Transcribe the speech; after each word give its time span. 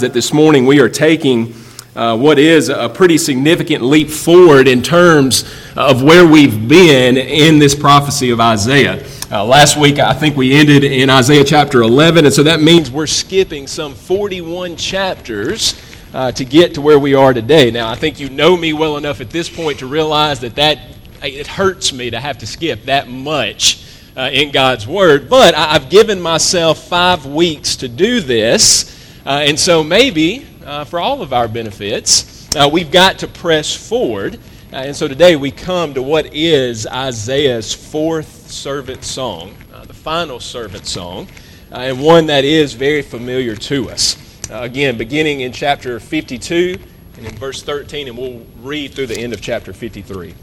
that 0.00 0.12
this 0.12 0.32
morning 0.32 0.66
we 0.66 0.80
are 0.80 0.88
taking 0.88 1.54
uh, 1.94 2.16
what 2.16 2.38
is 2.38 2.68
a 2.68 2.88
pretty 2.88 3.16
significant 3.16 3.82
leap 3.82 4.10
forward 4.10 4.68
in 4.68 4.82
terms 4.82 5.50
of 5.76 6.02
where 6.02 6.26
we've 6.26 6.68
been 6.68 7.16
in 7.16 7.58
this 7.58 7.74
prophecy 7.74 8.30
of 8.30 8.40
Isaiah. 8.40 9.06
Uh, 9.30 9.44
last 9.44 9.78
week, 9.78 9.98
I 9.98 10.12
think 10.12 10.36
we 10.36 10.54
ended 10.54 10.84
in 10.84 11.08
Isaiah 11.08 11.42
chapter 11.44 11.82
11, 11.82 12.26
and 12.26 12.34
so 12.34 12.42
that 12.42 12.60
means 12.60 12.90
we're 12.90 13.06
skipping 13.06 13.66
some 13.66 13.94
41 13.94 14.76
chapters 14.76 15.80
uh, 16.12 16.32
to 16.32 16.44
get 16.44 16.74
to 16.74 16.80
where 16.80 16.98
we 16.98 17.14
are 17.14 17.32
today. 17.32 17.70
Now, 17.70 17.88
I 17.88 17.94
think 17.94 18.20
you 18.20 18.28
know 18.28 18.56
me 18.56 18.72
well 18.72 18.98
enough 18.98 19.20
at 19.20 19.30
this 19.30 19.48
point 19.48 19.78
to 19.78 19.86
realize 19.86 20.40
that, 20.40 20.56
that 20.56 20.78
it 21.22 21.46
hurts 21.46 21.92
me 21.92 22.10
to 22.10 22.20
have 22.20 22.38
to 22.38 22.46
skip 22.46 22.84
that 22.84 23.08
much 23.08 23.84
uh, 24.16 24.30
in 24.32 24.50
God's 24.50 24.86
Word, 24.86 25.28
but 25.28 25.54
I've 25.54 25.90
given 25.90 26.20
myself 26.20 26.86
five 26.86 27.26
weeks 27.26 27.76
to 27.76 27.88
do 27.88 28.20
this. 28.20 28.95
Uh, 29.26 29.42
and 29.44 29.58
so 29.58 29.82
maybe 29.82 30.46
uh, 30.64 30.84
for 30.84 31.00
all 31.00 31.20
of 31.20 31.32
our 31.32 31.48
benefits, 31.48 32.48
uh, 32.54 32.70
we've 32.72 32.92
got 32.92 33.18
to 33.18 33.26
press 33.26 33.74
forward. 33.74 34.36
Uh, 34.72 34.76
and 34.76 34.94
so 34.94 35.08
today 35.08 35.34
we 35.34 35.50
come 35.50 35.92
to 35.94 36.00
what 36.00 36.32
is 36.32 36.86
Isaiah's 36.86 37.74
fourth 37.74 38.48
servant 38.48 39.02
song, 39.02 39.52
uh, 39.74 39.84
the 39.84 39.92
final 39.92 40.38
servant 40.38 40.86
song, 40.86 41.26
uh, 41.72 41.78
and 41.78 42.00
one 42.00 42.26
that 42.26 42.44
is 42.44 42.74
very 42.74 43.02
familiar 43.02 43.56
to 43.56 43.90
us. 43.90 44.16
again, 44.48 44.96
beginning 44.96 45.40
in 45.40 45.50
chapter 45.50 45.98
52 45.98 46.78
and 47.16 47.26
in 47.26 47.34
verse 47.34 47.64
13, 47.64 48.06
and 48.06 48.16
we'll 48.16 48.46
read 48.60 48.94
through 48.94 49.08
the 49.08 49.18
end 49.18 49.32
of 49.32 49.40
chapter 49.40 49.72
53. 49.72 50.36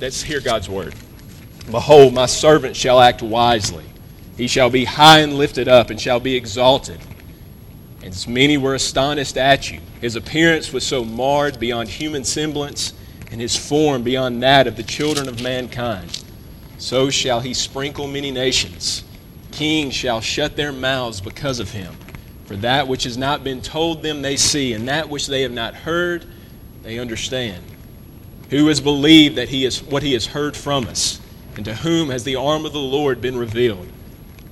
let's 0.00 0.20
hear 0.20 0.40
God's 0.40 0.68
word. 0.68 0.96
Behold, 1.70 2.12
my 2.12 2.26
servant 2.26 2.74
shall 2.74 2.98
act 2.98 3.22
wisely. 3.22 3.84
He 4.36 4.48
shall 4.48 4.68
be 4.68 4.84
high 4.84 5.20
and 5.20 5.34
lifted 5.34 5.68
up, 5.68 5.90
and 5.90 6.00
shall 6.00 6.18
be 6.18 6.34
exalted 6.34 6.98
many 8.26 8.56
were 8.56 8.74
astonished 8.74 9.36
at 9.36 9.70
you. 9.70 9.80
His 10.00 10.16
appearance 10.16 10.72
was 10.72 10.86
so 10.86 11.04
marred 11.04 11.58
beyond 11.58 11.88
human 11.88 12.24
semblance, 12.24 12.94
and 13.30 13.40
his 13.40 13.56
form 13.56 14.02
beyond 14.02 14.42
that 14.42 14.66
of 14.66 14.76
the 14.76 14.82
children 14.82 15.28
of 15.28 15.42
mankind. 15.42 16.22
So 16.78 17.10
shall 17.10 17.40
he 17.40 17.54
sprinkle 17.54 18.06
many 18.06 18.30
nations. 18.30 19.04
Kings 19.50 19.94
shall 19.94 20.20
shut 20.20 20.56
their 20.56 20.72
mouths 20.72 21.20
because 21.20 21.58
of 21.58 21.72
him. 21.72 21.94
For 22.46 22.56
that 22.56 22.88
which 22.88 23.04
has 23.04 23.18
not 23.18 23.44
been 23.44 23.60
told 23.60 24.02
them 24.02 24.22
they 24.22 24.36
see, 24.36 24.72
and 24.72 24.88
that 24.88 25.08
which 25.08 25.26
they 25.26 25.42
have 25.42 25.52
not 25.52 25.74
heard 25.74 26.24
they 26.82 26.98
understand. 26.98 27.62
Who 28.50 28.68
has 28.68 28.80
believed 28.80 29.36
that 29.36 29.50
he 29.50 29.64
is 29.66 29.82
what 29.82 30.02
he 30.02 30.14
has 30.14 30.26
heard 30.26 30.56
from 30.56 30.86
us, 30.86 31.20
and 31.56 31.64
to 31.66 31.74
whom 31.74 32.08
has 32.08 32.24
the 32.24 32.36
arm 32.36 32.64
of 32.64 32.72
the 32.72 32.78
Lord 32.78 33.20
been 33.20 33.36
revealed? 33.36 33.88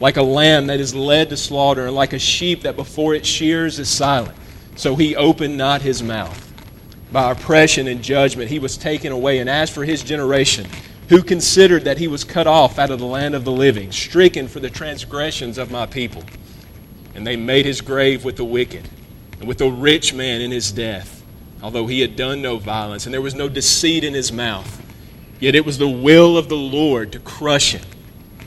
like 0.00 0.16
a 0.16 0.22
lamb 0.22 0.66
that 0.68 0.80
is 0.80 0.94
led 0.94 1.28
to 1.28 1.36
slaughter, 1.36 1.86
and 1.86 1.94
like 1.94 2.12
a 2.12 2.18
sheep 2.18 2.62
that 2.62 2.74
before 2.74 3.14
it 3.14 3.26
shears 3.26 3.78
is 3.78 3.88
silent. 3.88 4.36
So 4.76 4.96
he 4.96 5.14
opened 5.14 5.56
not 5.56 5.82
his 5.82 6.02
mouth. 6.02 6.46
By 7.12 7.32
oppression 7.32 7.86
and 7.86 8.02
judgment 8.02 8.50
he 8.50 8.58
was 8.58 8.78
taken 8.78 9.12
away. 9.12 9.38
And 9.38 9.50
as 9.50 9.68
for 9.68 9.84
his 9.84 10.02
generation, 10.02 10.66
who 11.10 11.22
considered 11.22 11.84
that 11.84 11.98
he 11.98 12.08
was 12.08 12.24
cut 12.24 12.46
off 12.46 12.78
out 12.78 12.90
of 12.90 13.00
the 13.00 13.06
land 13.06 13.34
of 13.34 13.44
the 13.44 13.52
living, 13.52 13.92
stricken 13.92 14.48
for 14.48 14.60
the 14.60 14.70
transgressions 14.70 15.58
of 15.58 15.70
my 15.70 15.84
people. 15.84 16.22
And 17.14 17.26
they 17.26 17.36
made 17.36 17.66
his 17.66 17.80
grave 17.80 18.24
with 18.24 18.36
the 18.36 18.44
wicked, 18.44 18.88
and 19.38 19.48
with 19.48 19.58
the 19.58 19.70
rich 19.70 20.14
man 20.14 20.40
in 20.40 20.52
his 20.52 20.70
death, 20.70 21.24
although 21.62 21.88
he 21.88 22.00
had 22.00 22.14
done 22.14 22.40
no 22.40 22.58
violence, 22.58 23.06
and 23.06 23.12
there 23.12 23.20
was 23.20 23.34
no 23.34 23.48
deceit 23.48 24.04
in 24.04 24.14
his 24.14 24.32
mouth. 24.32 24.80
Yet 25.40 25.56
it 25.56 25.66
was 25.66 25.78
the 25.78 25.88
will 25.88 26.38
of 26.38 26.48
the 26.48 26.56
Lord 26.56 27.10
to 27.12 27.18
crush 27.18 27.72
him. 27.72 27.82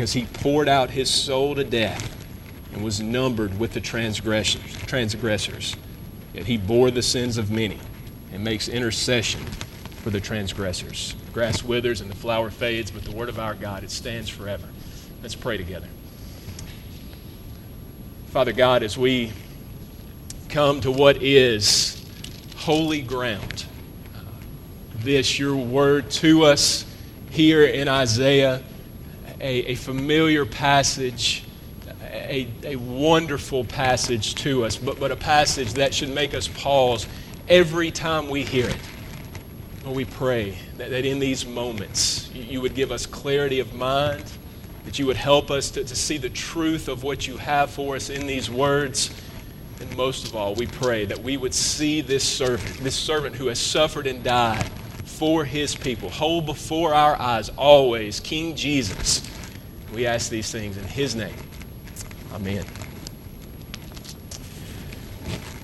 because 0.00 0.14
he 0.14 0.24
poured 0.24 0.66
out 0.66 0.88
his 0.88 1.10
soul 1.10 1.54
to 1.54 1.62
death 1.62 2.26
and 2.72 2.82
was 2.82 3.02
numbered 3.02 3.60
with 3.60 3.74
the 3.74 3.80
transgressors. 3.82 4.74
transgressors. 4.86 5.76
Yet 6.32 6.46
he 6.46 6.56
bore 6.56 6.90
the 6.90 7.02
sins 7.02 7.36
of 7.36 7.50
many 7.50 7.78
and 8.32 8.42
makes 8.42 8.66
intercession 8.66 9.44
for 10.02 10.08
the 10.08 10.18
transgressors. 10.18 11.14
Grass 11.34 11.62
withers 11.62 12.00
and 12.00 12.10
the 12.10 12.16
flower 12.16 12.48
fades, 12.50 12.90
but 12.90 13.04
the 13.04 13.10
word 13.10 13.28
of 13.28 13.38
our 13.38 13.54
God, 13.54 13.84
it 13.84 13.90
stands 13.90 14.30
forever. 14.30 14.66
Let's 15.20 15.34
pray 15.34 15.58
together. 15.58 15.88
Father 18.28 18.52
God, 18.52 18.82
as 18.82 18.96
we 18.96 19.34
come 20.48 20.80
to 20.80 20.90
what 20.90 21.22
is 21.22 22.02
holy 22.56 23.02
ground, 23.02 23.66
uh, 24.16 24.20
this, 24.94 25.38
your 25.38 25.56
word 25.56 26.10
to 26.12 26.44
us 26.44 26.86
here 27.28 27.66
in 27.66 27.86
Isaiah, 27.86 28.62
a, 29.40 29.72
a 29.72 29.74
familiar 29.74 30.44
passage, 30.44 31.44
a, 32.02 32.48
a 32.62 32.76
wonderful 32.76 33.64
passage 33.64 34.34
to 34.36 34.64
us, 34.64 34.76
but, 34.76 35.00
but 35.00 35.10
a 35.10 35.16
passage 35.16 35.74
that 35.74 35.94
should 35.94 36.10
make 36.10 36.34
us 36.34 36.48
pause 36.48 37.06
every 37.48 37.90
time 37.90 38.28
we 38.28 38.42
hear 38.42 38.68
it. 38.68 38.78
Lord, 39.84 39.96
we 39.96 40.04
pray 40.04 40.58
that, 40.76 40.90
that 40.90 41.06
in 41.06 41.18
these 41.18 41.46
moments 41.46 42.30
you, 42.34 42.60
would 42.60 42.74
give 42.74 42.92
us 42.92 43.06
clarity 43.06 43.60
of 43.60 43.74
mind, 43.74 44.24
that 44.84 44.98
you 44.98 45.06
would 45.06 45.16
help 45.16 45.50
us 45.50 45.70
to, 45.70 45.84
to 45.84 45.96
see 45.96 46.18
the 46.18 46.28
truth 46.28 46.88
of 46.88 47.02
what 47.02 47.26
you 47.26 47.38
have 47.38 47.70
for 47.70 47.96
us 47.96 48.10
in 48.10 48.26
these 48.26 48.50
words. 48.50 49.10
And 49.80 49.96
most 49.96 50.26
of 50.26 50.36
all, 50.36 50.54
we 50.54 50.66
pray 50.66 51.06
that 51.06 51.22
we 51.22 51.38
would 51.38 51.54
see 51.54 52.02
this 52.02 52.24
servant, 52.24 52.78
this 52.80 52.94
servant 52.94 53.36
who 53.36 53.46
has 53.46 53.58
suffered 53.58 54.06
and 54.06 54.22
died 54.22 54.68
for 55.04 55.44
his 55.44 55.74
people, 55.74 56.10
hold 56.10 56.46
before 56.46 56.94
our 56.94 57.14
eyes 57.20 57.50
always 57.50 58.20
King 58.20 58.54
Jesus. 58.54 59.29
We 59.92 60.06
ask 60.06 60.30
these 60.30 60.50
things 60.50 60.76
in 60.76 60.84
his 60.84 61.16
name. 61.16 61.34
Amen. 62.32 62.64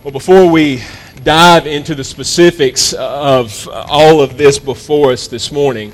Well, 0.03 0.13
before 0.13 0.51
we 0.51 0.83
dive 1.23 1.67
into 1.67 1.95
the 1.95 2.05
specifics 2.05 2.93
of 2.93 3.69
all 3.71 4.21
of 4.21 4.37
this 4.37 4.59
before 4.59 5.13
us 5.13 5.29
this 5.29 5.53
morning, 5.53 5.93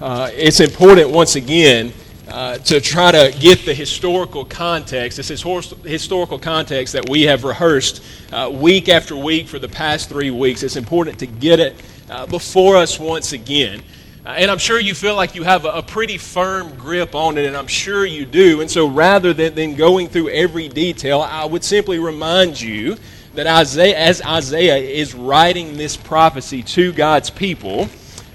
uh, 0.00 0.30
it's 0.34 0.60
important 0.60 1.10
once 1.10 1.36
again 1.36 1.92
uh, 2.28 2.58
to 2.58 2.80
try 2.80 3.12
to 3.12 3.34
get 3.38 3.64
the 3.64 3.72
historical 3.72 4.44
context, 4.44 5.16
this 5.16 5.30
is 5.30 5.42
historical 5.84 6.38
context 6.38 6.92
that 6.92 7.08
we 7.08 7.22
have 7.22 7.44
rehearsed 7.44 8.02
uh, 8.32 8.50
week 8.52 8.88
after 8.88 9.14
week 9.16 9.46
for 9.46 9.58
the 9.58 9.68
past 9.68 10.08
three 10.08 10.30
weeks. 10.30 10.62
It's 10.62 10.76
important 10.76 11.18
to 11.20 11.26
get 11.26 11.60
it 11.60 11.80
uh, 12.10 12.26
before 12.26 12.76
us 12.76 12.98
once 12.98 13.32
again. 13.32 13.82
Uh, 14.26 14.30
and 14.30 14.50
I'm 14.50 14.58
sure 14.58 14.80
you 14.80 14.92
feel 14.92 15.14
like 15.14 15.36
you 15.36 15.44
have 15.44 15.64
a, 15.64 15.80
pretty 15.82 16.18
firm 16.18 16.74
grip 16.74 17.14
on 17.14 17.38
it, 17.38 17.46
and 17.46 17.56
I'm 17.56 17.68
sure 17.68 18.04
you 18.04 18.26
do. 18.26 18.60
And 18.60 18.68
so 18.68 18.88
rather 18.88 19.32
than, 19.32 19.54
than 19.54 19.76
going 19.76 20.08
through 20.08 20.30
every 20.30 20.68
detail, 20.68 21.20
I 21.20 21.44
would 21.44 21.62
simply 21.62 22.00
remind 22.00 22.60
you 22.60 22.96
that 23.34 23.46
Isaiah, 23.46 23.96
as 23.96 24.20
Isaiah 24.22 24.78
is 24.78 25.14
writing 25.14 25.76
this 25.76 25.96
prophecy 25.96 26.64
to 26.64 26.92
God's 26.92 27.30
people, 27.30 27.88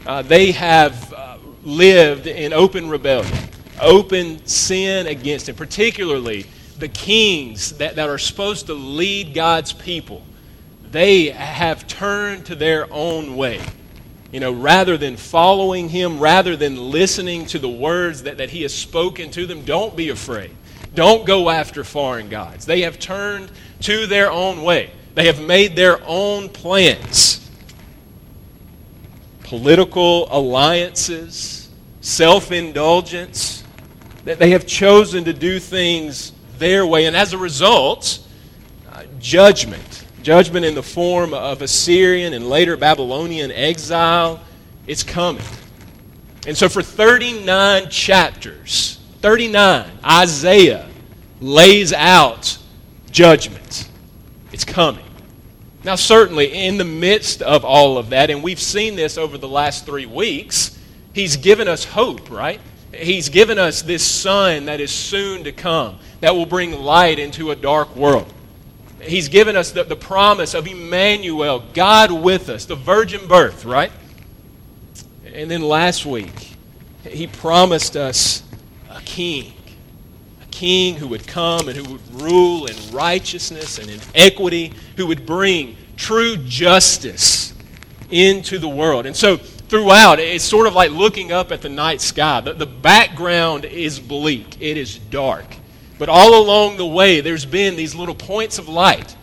uh, 0.06 0.22
they 0.22 0.54
have 0.54 1.12
uh, 1.12 1.38
lived 1.62 2.26
in 2.26 2.54
open 2.54 2.88
rebellion, 2.88 3.38
open 3.82 4.46
sin 4.46 5.08
against 5.08 5.50
Him, 5.50 5.56
particularly 5.56 6.46
the 6.80 6.88
kings 6.88 7.74
that, 7.80 7.98
that 7.98 8.08
are 8.08 8.18
supposed 8.18 8.68
to 8.68 8.74
lead 8.74 9.34
God's 9.34 9.74
people. 9.74 10.22
They 10.90 11.32
have 11.32 11.86
turned 11.86 12.46
to 12.46 12.56
their 12.56 12.88
own 12.94 13.36
way. 13.36 13.60
You 14.32 14.40
know, 14.40 14.52
rather 14.52 14.98
than 14.98 15.18
following 15.18 15.90
Him, 15.90 16.20
rather 16.20 16.56
than 16.56 16.78
listening 16.92 17.46
to 17.48 17.60
the 17.60 17.70
words 17.70 18.24
that, 18.24 18.38
that 18.38 18.50
He 18.50 18.62
has 18.62 18.74
spoken 18.74 19.30
to 19.32 19.46
them, 19.46 19.64
don't 19.66 19.96
be 19.96 20.10
afraid. 20.10 20.52
Don't 20.94 21.26
go 21.26 21.50
after 21.50 21.84
foreign 21.84 22.30
gods. 22.30 22.66
They 22.66 22.82
have 22.82 23.00
turned 23.00 23.52
to 23.82 24.08
their 24.08 24.32
own 24.32 24.64
way, 24.64 24.92
they 25.16 25.28
have 25.28 25.42
made 25.42 25.76
their 25.76 26.00
own 26.06 26.50
plans. 26.50 27.38
Political 29.44 30.34
alliances, 30.34 31.70
self 32.00 32.54
indulgence, 32.54 33.66
that 34.24 34.40
they 34.40 34.52
have 34.52 34.66
chosen 34.66 35.26
to 35.26 35.34
do 35.34 35.60
things 35.60 36.32
their 36.58 36.86
way. 36.86 37.06
And 37.06 37.18
as 37.18 37.34
a 37.34 37.38
result, 37.38 38.26
uh, 38.90 39.04
judgment. 39.20 40.01
Judgment 40.22 40.66
in 40.66 40.76
the 40.76 40.84
form 40.84 41.34
of 41.34 41.62
Assyrian 41.62 42.34
and 42.34 42.48
later 42.48 42.78
Babylonian 42.78 43.52
exile, 43.52 44.40
it's 44.88 45.04
coming. 45.04 45.44
And 46.48 46.58
so 46.58 46.70
for 46.70 46.82
39 46.82 47.90
chapters, 47.90 49.00
39, 49.22 49.90
Isaiah 50.04 50.88
lays 51.40 51.94
out 51.94 52.58
judgment. 53.12 53.90
It's 54.52 54.66
coming. 54.66 55.06
Now, 55.84 55.96
certainly, 55.96 56.54
in 56.54 56.78
the 56.78 56.86
midst 56.86 57.42
of 57.42 57.66
all 57.66 57.98
of 57.98 58.10
that, 58.12 58.30
and 58.30 58.44
we've 58.44 58.60
seen 58.60 58.96
this 58.96 59.18
over 59.18 59.38
the 59.38 59.48
last 59.48 59.86
three 59.86 60.06
weeks, 60.06 60.78
he's 61.14 61.38
given 61.38 61.68
us 61.68 61.84
hope, 61.84 62.30
right? 62.30 62.60
He's 62.94 63.30
given 63.30 63.58
us 63.58 63.82
this 63.82 64.06
sun 64.06 64.66
that 64.66 64.80
is 64.80 64.92
soon 64.92 65.44
to 65.46 65.52
come, 65.52 65.98
that 66.20 66.36
will 66.36 66.46
bring 66.46 66.74
light 66.74 67.18
into 67.18 67.50
a 67.50 67.56
dark 67.56 67.96
world. 67.96 68.32
He's 69.02 69.30
given 69.30 69.56
us 69.56 69.72
the, 69.72 69.84
the 69.84 69.96
promise 69.96 70.54
of 70.54 70.68
Emmanuel, 70.68 71.64
God 71.74 72.12
with 72.12 72.50
us, 72.50 72.66
the 72.66 72.76
virgin 72.76 73.28
birth, 73.28 73.66
right? 73.66 73.92
And 75.26 75.50
then 75.50 75.62
last 75.62 76.06
week, 76.06 76.56
he 77.04 77.28
promised 77.28 77.96
us 77.96 78.44
a 78.90 79.02
king 79.02 79.54
a 80.42 80.46
king 80.52 80.96
who 80.96 81.08
would 81.08 81.26
come 81.28 81.68
and 81.68 81.78
who 81.78 81.94
would 81.94 82.22
rule 82.22 82.66
in 82.66 82.76
righteousness 82.92 83.78
and 83.78 83.90
in 83.90 84.00
equity, 84.16 84.74
who 84.98 85.08
would 85.08 85.26
bring 85.26 85.76
true 85.96 86.38
justice 86.38 87.54
into 88.10 88.60
the 88.60 88.68
world. 88.68 89.06
And 89.06 89.16
so, 89.16 89.38
throughout, 89.38 90.20
it's 90.20 90.44
sort 90.44 90.68
of 90.68 90.74
like 90.74 90.92
looking 90.92 91.32
up 91.32 91.52
at 91.52 91.62
the 91.62 91.70
night 91.70 92.02
sky. 92.02 92.42
The, 92.42 92.54
the 92.54 92.66
background 92.66 93.66
is 93.66 94.00
bleak, 94.00 94.58
it 94.60 94.78
is 94.78 94.98
dark. 94.98 95.46
But 96.02 96.10
all 96.10 96.34
along 96.34 96.78
the 96.78 96.86
way, 96.88 97.22
there's 97.22 97.46
been 97.46 97.76
these 97.76 97.94
little 97.94 98.16
points 98.16 98.58
of 98.58 98.68
light, 98.68 99.16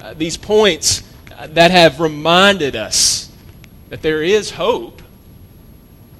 uh, 0.00 0.14
these 0.14 0.38
points 0.38 1.02
uh, 1.36 1.48
that 1.48 1.70
have 1.70 2.00
reminded 2.00 2.76
us 2.76 3.30
that 3.90 4.00
there 4.00 4.22
is 4.22 4.50
hope. 4.50 5.02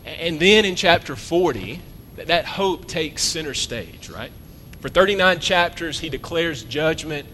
And 0.05 0.39
then 0.39 0.67
in 0.67 0.77
chapter 0.77 1.17
40, 1.17 1.81
that, 2.17 2.27
that 2.27 2.45
hope 2.45 2.87
takes 2.87 3.23
center 3.23 3.55
stage, 3.55 4.11
right? 4.11 4.31
For 4.81 4.91
39 4.91 5.41
chapters, 5.41 6.01
he 6.01 6.11
declares 6.11 6.65
judgment. 6.65 7.27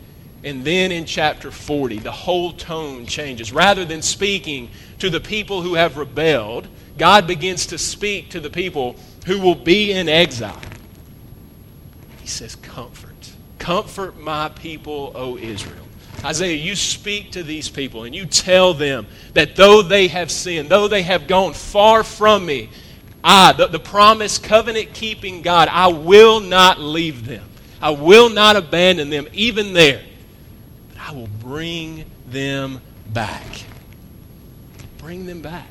And 0.45 0.65
then 0.65 0.93
in 0.93 1.07
chapter 1.07 1.51
40, 1.51 1.99
the 1.99 2.13
whole 2.13 2.53
tone 2.53 3.05
changes. 3.05 3.53
Rather 3.53 3.85
than 3.85 4.01
speaking 4.01 4.71
to 5.01 5.11
the 5.11 5.19
people 5.19 5.63
who 5.63 5.75
have 5.75 5.97
rebelled, 5.97 6.69
God 6.97 7.27
begins 7.27 7.67
to 7.67 7.79
speak 7.79 8.31
to 8.31 8.39
the 8.39 8.49
people 8.49 8.95
who 9.27 9.41
will 9.41 9.57
be 9.57 9.91
in 9.91 10.09
exile. 10.09 10.63
Says, 12.31 12.57
Comfort. 12.57 13.33
Comfort 13.59 14.19
my 14.19 14.49
people, 14.49 15.13
O 15.15 15.37
Israel. 15.37 15.87
Isaiah, 16.25 16.57
you 16.57 16.77
speak 16.77 17.33
to 17.33 17.43
these 17.43 17.69
people 17.69 18.05
and 18.05 18.15
you 18.15 18.27
tell 18.27 18.75
them 18.75 19.07
that 19.35 19.57
though 19.57 19.83
they 19.83 20.09
have 20.09 20.31
sinned, 20.31 20.69
though 20.69 20.89
they 20.89 21.03
have 21.03 21.27
gone 21.27 21.55
far 21.55 22.05
from 22.05 22.45
me, 22.45 22.69
I, 23.23 23.53
the, 23.53 23.67
the 23.67 23.79
promised 23.79 24.43
covenant 24.43 24.93
keeping 24.93 25.43
God, 25.43 25.69
I 25.69 25.89
will 25.89 26.41
not 26.41 26.79
leave 26.79 27.27
them. 27.27 27.47
I 27.81 27.91
will 27.91 28.29
not 28.29 28.57
abandon 28.57 29.09
them, 29.09 29.29
even 29.33 29.73
there. 29.73 30.03
But 30.89 30.99
I 31.01 31.13
will 31.13 31.29
bring 31.41 32.05
them 32.27 32.81
back. 33.09 33.65
Bring 34.99 35.27
them 35.27 35.41
back. 35.41 35.69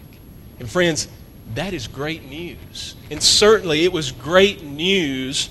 And 0.59 0.69
friends, 0.69 1.07
that 1.53 1.73
is 1.73 1.87
great 1.87 2.27
news. 2.27 2.95
And 3.11 3.21
certainly 3.21 3.83
it 3.83 3.91
was 3.91 4.11
great 4.11 4.63
news 4.63 5.49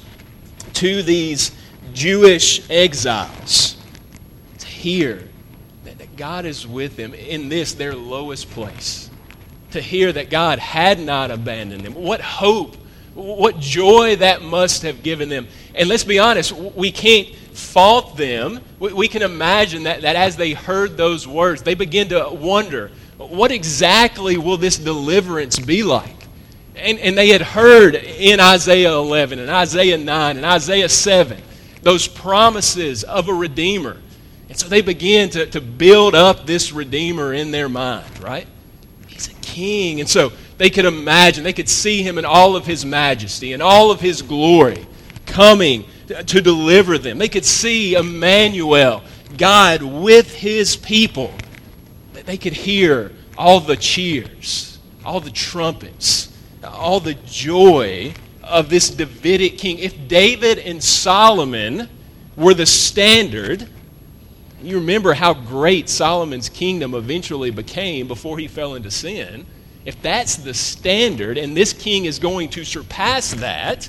to 0.79 1.03
these 1.03 1.51
Jewish 1.93 2.69
exiles 2.71 3.77
to 4.59 4.67
hear 4.67 5.29
that, 5.83 5.99
that 5.99 6.17
God 6.17 6.45
is 6.47 6.69
with 6.69 6.95
them 6.95 7.15
in 7.15 7.49
this, 7.49 7.75
their 7.75 7.97
lowest 7.97 8.49
place 8.51 9.11
to 9.73 9.81
hear 9.81 10.13
that 10.13 10.31
God 10.31 10.61
had 10.61 11.01
not 11.01 11.33
abandoned 11.33 11.83
them. 11.83 11.95
What 11.95 12.21
hope, 12.21 12.77
what 13.15 13.59
joy 13.59 14.17
that 14.17 14.43
must 14.43 14.83
have 14.83 15.03
given 15.03 15.29
them. 15.29 15.49
And 15.75 15.89
let's 15.89 16.05
be 16.05 16.21
honest, 16.21 16.53
we 16.53 16.93
can't 16.93 17.35
fault 17.35 18.17
them. 18.17 18.61
We 18.79 19.09
can 19.09 19.23
imagine 19.23 19.83
that, 19.83 20.03
that 20.03 20.15
as 20.15 20.37
they 20.37 20.53
heard 20.53 20.97
those 20.97 21.27
words, 21.27 21.63
they 21.63 21.75
begin 21.75 22.09
to 22.11 22.29
wonder 22.31 22.93
what 23.17 23.51
exactly 23.51 24.39
will 24.39 24.59
this 24.59 24.79
deliverance 24.79 25.59
be 25.59 25.83
like? 25.83 26.18
And, 26.79 26.99
and 26.99 27.19
they 27.19 27.29
had 27.29 27.43
heard 27.43 27.95
in 27.95 28.41
Isaiah 28.41 28.93
11 28.93 29.39
and 29.39 29.51
Isaiah 29.51 29.99
9 29.99 30.37
and 30.37 30.47
Isaiah 30.47 30.89
7 30.89 31.43
those 31.83 32.09
promises 32.09 33.05
of 33.05 33.29
a 33.29 33.35
Redeemer. 33.35 33.97
And 34.49 34.57
so 34.57 34.69
they 34.69 34.81
begin 34.81 35.31
to, 35.31 35.47
to 35.47 35.61
build 35.61 36.15
up 36.15 36.47
this 36.47 36.73
Redeemer 36.73 37.35
in 37.35 37.51
their 37.51 37.69
mind, 37.69 38.23
right? 38.23 38.47
He's 39.07 39.29
a 39.29 39.35
king. 39.35 40.01
And 40.01 40.09
so 40.09 40.33
they 40.57 40.71
could 40.71 40.85
imagine, 40.85 41.45
they 41.45 41.53
could 41.53 41.69
see 41.69 42.03
him 42.03 42.19
in 42.19 42.25
all 42.25 42.57
of 42.57 42.67
his 42.67 42.85
majesty 42.85 43.53
and 43.53 43.63
all 43.63 43.91
of 43.91 44.01
his 44.01 44.23
glory 44.23 44.87
coming 45.27 45.85
to 46.09 46.41
deliver 46.41 46.99
them. 46.99 47.19
They 47.19 47.29
could 47.29 47.45
see 47.45 47.95
Emmanuel, 47.95 49.03
God 49.37 49.83
with 49.83 50.35
his 50.35 50.77
people. 50.77 51.33
They 52.13 52.39
could 52.39 52.55
hear 52.55 53.13
all 53.37 53.61
the 53.61 53.77
cheers, 53.77 54.79
all 55.05 55.21
the 55.21 55.31
trumpets, 55.31 56.28
all 56.65 57.01
the 57.01 57.15
joy 57.27 58.15
of 58.43 58.71
this 58.71 58.91
Davidic 58.91 59.59
king. 59.59 59.79
If 59.79 60.09
David 60.09 60.59
and 60.59 60.83
Solomon 60.83 61.89
were 62.37 62.55
the 62.55 62.67
standard, 62.67 63.69
you 64.63 64.77
remember 64.77 65.13
how 65.15 65.35
great 65.35 65.89
Solomon's 65.89 66.49
kingdom 66.49 66.95
eventually 66.95 67.51
became 67.51 68.09
before 68.09 68.39
he 68.39 68.49
fell 68.49 68.75
into 68.75 68.91
sin. 68.91 69.47
If 69.85 70.01
that's 70.03 70.37
the 70.37 70.55
standard, 70.55 71.39
and 71.39 71.57
this 71.57 71.73
king 71.73 72.05
is 72.05 72.19
going 72.19 72.51
to 72.51 72.65
surpass 72.65 73.33
that, 73.35 73.89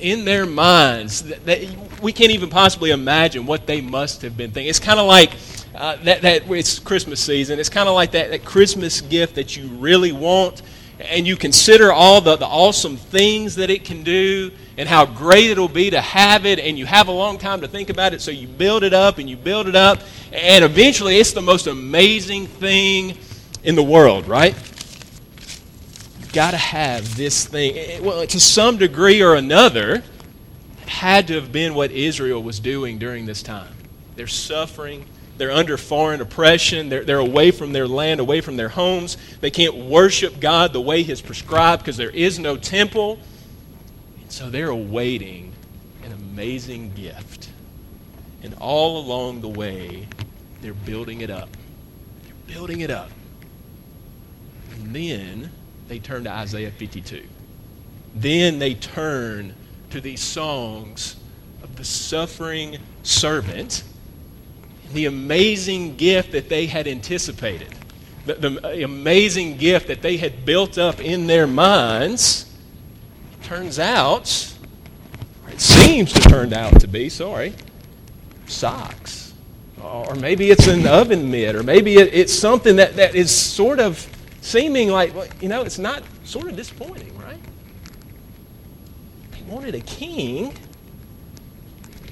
in 0.00 0.24
their 0.24 0.46
minds, 0.46 1.22
that, 1.22 1.44
that 1.46 2.02
we 2.02 2.12
can't 2.12 2.32
even 2.32 2.50
possibly 2.50 2.90
imagine 2.90 3.46
what 3.46 3.66
they 3.66 3.80
must 3.80 4.22
have 4.22 4.36
been 4.36 4.50
thinking. 4.50 4.68
It's 4.68 4.80
kind 4.80 4.98
of 4.98 5.06
like 5.06 5.32
uh, 5.74 5.96
that, 6.04 6.22
that 6.22 6.50
it's 6.50 6.78
Christmas 6.78 7.20
season. 7.20 7.60
It's 7.60 7.68
kind 7.68 7.88
of 7.88 7.94
like 7.94 8.10
that, 8.12 8.30
that 8.30 8.44
Christmas 8.44 9.00
gift 9.00 9.36
that 9.36 9.56
you 9.56 9.68
really 9.68 10.12
want, 10.12 10.62
and 10.98 11.26
you 11.26 11.36
consider 11.36 11.92
all 11.92 12.20
the, 12.20 12.36
the 12.36 12.46
awesome 12.46 12.96
things 12.96 13.56
that 13.56 13.70
it 13.70 13.84
can 13.84 14.02
do 14.02 14.50
and 14.78 14.88
how 14.88 15.06
great 15.06 15.50
it'll 15.50 15.68
be 15.68 15.90
to 15.90 16.00
have 16.00 16.46
it, 16.46 16.58
and 16.58 16.78
you 16.78 16.86
have 16.86 17.08
a 17.08 17.12
long 17.12 17.38
time 17.38 17.60
to 17.60 17.68
think 17.68 17.90
about 17.90 18.12
it, 18.12 18.20
so 18.20 18.30
you 18.30 18.46
build 18.46 18.82
it 18.82 18.92
up 18.92 19.18
and 19.18 19.28
you 19.28 19.36
build 19.36 19.68
it 19.68 19.76
up, 19.76 20.00
and 20.32 20.64
eventually 20.64 21.16
it's 21.18 21.32
the 21.32 21.42
most 21.42 21.66
amazing 21.66 22.46
thing 22.46 23.16
in 23.64 23.74
the 23.74 23.82
world, 23.82 24.26
right? 24.26 24.54
You've 26.20 26.32
got 26.32 26.52
to 26.52 26.58
have 26.58 27.16
this 27.16 27.46
thing. 27.46 27.76
Eh, 27.76 27.96
eh, 27.96 28.00
well, 28.00 28.26
to 28.26 28.40
some 28.40 28.76
degree 28.76 29.22
or 29.22 29.34
another, 29.34 30.02
had 30.86 31.26
to 31.28 31.34
have 31.34 31.52
been 31.52 31.74
what 31.74 31.90
Israel 31.90 32.42
was 32.42 32.60
doing 32.60 32.98
during 32.98 33.26
this 33.26 33.42
time. 33.42 33.74
They're 34.14 34.26
suffering. 34.26 35.04
They're 35.38 35.52
under 35.52 35.76
foreign 35.76 36.20
oppression. 36.20 36.88
They're, 36.88 37.04
they're 37.04 37.18
away 37.18 37.50
from 37.50 37.72
their 37.72 37.86
land, 37.86 38.20
away 38.20 38.40
from 38.40 38.56
their 38.56 38.70
homes. 38.70 39.16
They 39.40 39.50
can't 39.50 39.74
worship 39.74 40.40
God 40.40 40.72
the 40.72 40.80
way 40.80 41.02
He's 41.02 41.20
prescribed 41.20 41.82
because 41.82 41.96
there 41.96 42.10
is 42.10 42.38
no 42.38 42.56
temple. 42.56 43.18
And 44.20 44.32
So 44.32 44.48
they're 44.48 44.70
awaiting 44.70 45.52
an 46.04 46.12
amazing 46.12 46.92
gift. 46.94 47.50
And 48.42 48.54
all 48.60 48.98
along 48.98 49.40
the 49.40 49.48
way, 49.48 50.08
they're 50.62 50.74
building 50.74 51.20
it 51.20 51.30
up. 51.30 51.50
They're 52.24 52.54
building 52.54 52.80
it 52.80 52.90
up. 52.90 53.10
And 54.72 54.94
then 54.94 55.50
they 55.88 55.98
turn 55.98 56.24
to 56.24 56.30
Isaiah 56.30 56.70
52. 56.70 57.24
Then 58.14 58.58
they 58.58 58.74
turn 58.74 59.54
to 59.90 60.00
these 60.00 60.22
songs 60.22 61.16
of 61.62 61.76
the 61.76 61.84
suffering 61.84 62.78
servant. 63.02 63.84
The 64.92 65.06
amazing 65.06 65.96
gift 65.96 66.32
that 66.32 66.48
they 66.48 66.66
had 66.66 66.86
anticipated, 66.86 67.74
the, 68.24 68.34
the 68.34 68.82
amazing 68.82 69.56
gift 69.56 69.88
that 69.88 70.02
they 70.02 70.16
had 70.16 70.44
built 70.44 70.78
up 70.78 71.00
in 71.00 71.26
their 71.26 71.46
minds, 71.46 72.46
turns 73.42 73.78
out, 73.78 74.52
it 75.48 75.60
seems 75.60 76.12
to 76.12 76.20
turn 76.20 76.52
out 76.52 76.80
to 76.80 76.88
be, 76.88 77.08
sorry, 77.08 77.54
socks. 78.46 79.32
Or 79.82 80.14
maybe 80.16 80.50
it's 80.50 80.66
an 80.66 80.86
oven 80.86 81.30
mitt, 81.30 81.54
or 81.54 81.62
maybe 81.62 81.94
it's 81.96 82.32
something 82.32 82.76
that, 82.76 82.96
that 82.96 83.14
is 83.14 83.30
sort 83.30 83.78
of 83.78 84.04
seeming 84.40 84.88
like, 84.88 85.14
well, 85.14 85.28
you 85.40 85.48
know, 85.48 85.62
it's 85.62 85.78
not 85.78 86.02
sort 86.24 86.48
of 86.48 86.56
disappointing, 86.56 87.16
right? 87.18 87.38
They 89.30 89.42
wanted 89.42 89.76
a 89.76 89.80
king 89.80 90.46
it 90.48 90.65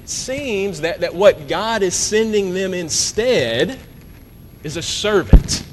seems 0.09 0.81
that, 0.81 1.01
that 1.01 1.13
what 1.13 1.47
God 1.47 1.81
is 1.81 1.95
sending 1.95 2.53
them 2.53 2.73
instead 2.73 3.79
is 4.63 4.77
a 4.77 4.81
servant. 4.81 5.65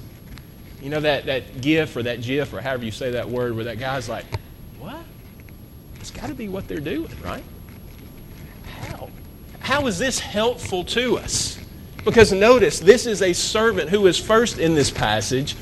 You 0.81 0.91
know 0.91 1.01
that, 1.01 1.27
that 1.27 1.61
gif 1.61 1.97
or 1.97 2.03
that 2.03 2.23
gif 2.23 2.53
or 2.53 2.61
however 2.61 2.85
you 2.85 2.91
say 2.91 3.13
that 3.13 3.29
word 3.29 3.55
where 3.55 3.65
that 3.65 3.79
guy's 3.79 4.09
like, 4.09 4.25
what? 4.79 5.05
It's 6.01 6.11
got 6.11 6.29
to 6.29 6.35
be 6.35 6.49
what 6.49 6.67
they're 6.67 6.81
doing, 6.81 7.11
right? 7.23 7.45
How? 8.65 9.09
How 9.61 9.87
is 9.87 9.99
this 9.99 10.19
helpful 10.19 10.85
to 10.87 11.19
us? 11.19 11.59
Because 12.05 12.33
notice, 12.33 12.81
this 12.81 13.07
is 13.07 13.23
a 13.23 13.33
servant 13.33 13.91
who 13.91 14.07
is 14.07 14.19
first 14.19 14.59
in 14.59 14.75
this 14.75 14.91
passage, 14.91 15.57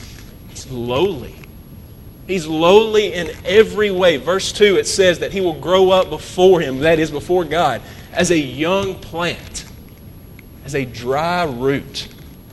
he's 0.48 0.70
lowly. 0.70 1.34
He's 2.26 2.46
lowly 2.46 3.12
in 3.12 3.30
every 3.44 3.90
way. 3.90 4.16
Verse 4.16 4.52
2, 4.52 4.76
it 4.76 4.86
says 4.86 5.18
that 5.18 5.32
he 5.32 5.40
will 5.40 5.60
grow 5.60 5.90
up 5.90 6.08
before 6.08 6.60
him, 6.60 6.78
that 6.78 6.98
is, 6.98 7.10
before 7.10 7.44
God 7.44 7.82
as 8.12 8.30
a 8.30 8.38
young 8.38 8.94
plant, 8.94 9.64
as 10.64 10.74
a 10.74 10.84
dry 10.84 11.44
root. 11.44 12.08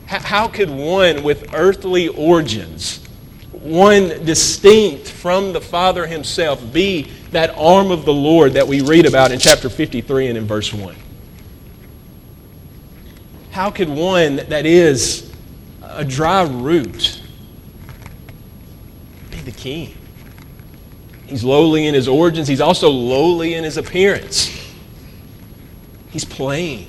How 0.06 0.48
could 0.48 0.70
one 0.70 1.22
with 1.22 1.52
earthly 1.52 2.08
origins, 2.08 3.04
one 3.52 4.24
distinct 4.24 5.10
from 5.10 5.52
the 5.52 5.60
Father 5.60 6.06
himself, 6.06 6.72
be 6.72 7.10
that 7.32 7.50
arm 7.58 7.90
of 7.90 8.04
the 8.06 8.12
Lord 8.12 8.54
that 8.54 8.66
we 8.66 8.80
read 8.80 9.04
about 9.04 9.32
in 9.32 9.38
chapter 9.38 9.68
53 9.68 10.28
and 10.28 10.38
in 10.38 10.46
verse 10.46 10.72
1? 10.72 10.96
How 13.50 13.70
could 13.70 13.88
one 13.88 14.36
that 14.36 14.64
is 14.64 15.30
a 15.82 16.04
dry 16.04 16.44
root 16.44 17.20
be 19.30 19.38
the 19.38 19.52
king? 19.52 19.94
He's 21.26 21.44
lowly 21.44 21.86
in 21.86 21.94
his 21.94 22.08
origins, 22.08 22.48
he's 22.48 22.62
also 22.62 22.88
lowly 22.88 23.54
in 23.54 23.64
his 23.64 23.76
appearance. 23.76 24.57
He's 26.10 26.24
plain. 26.24 26.86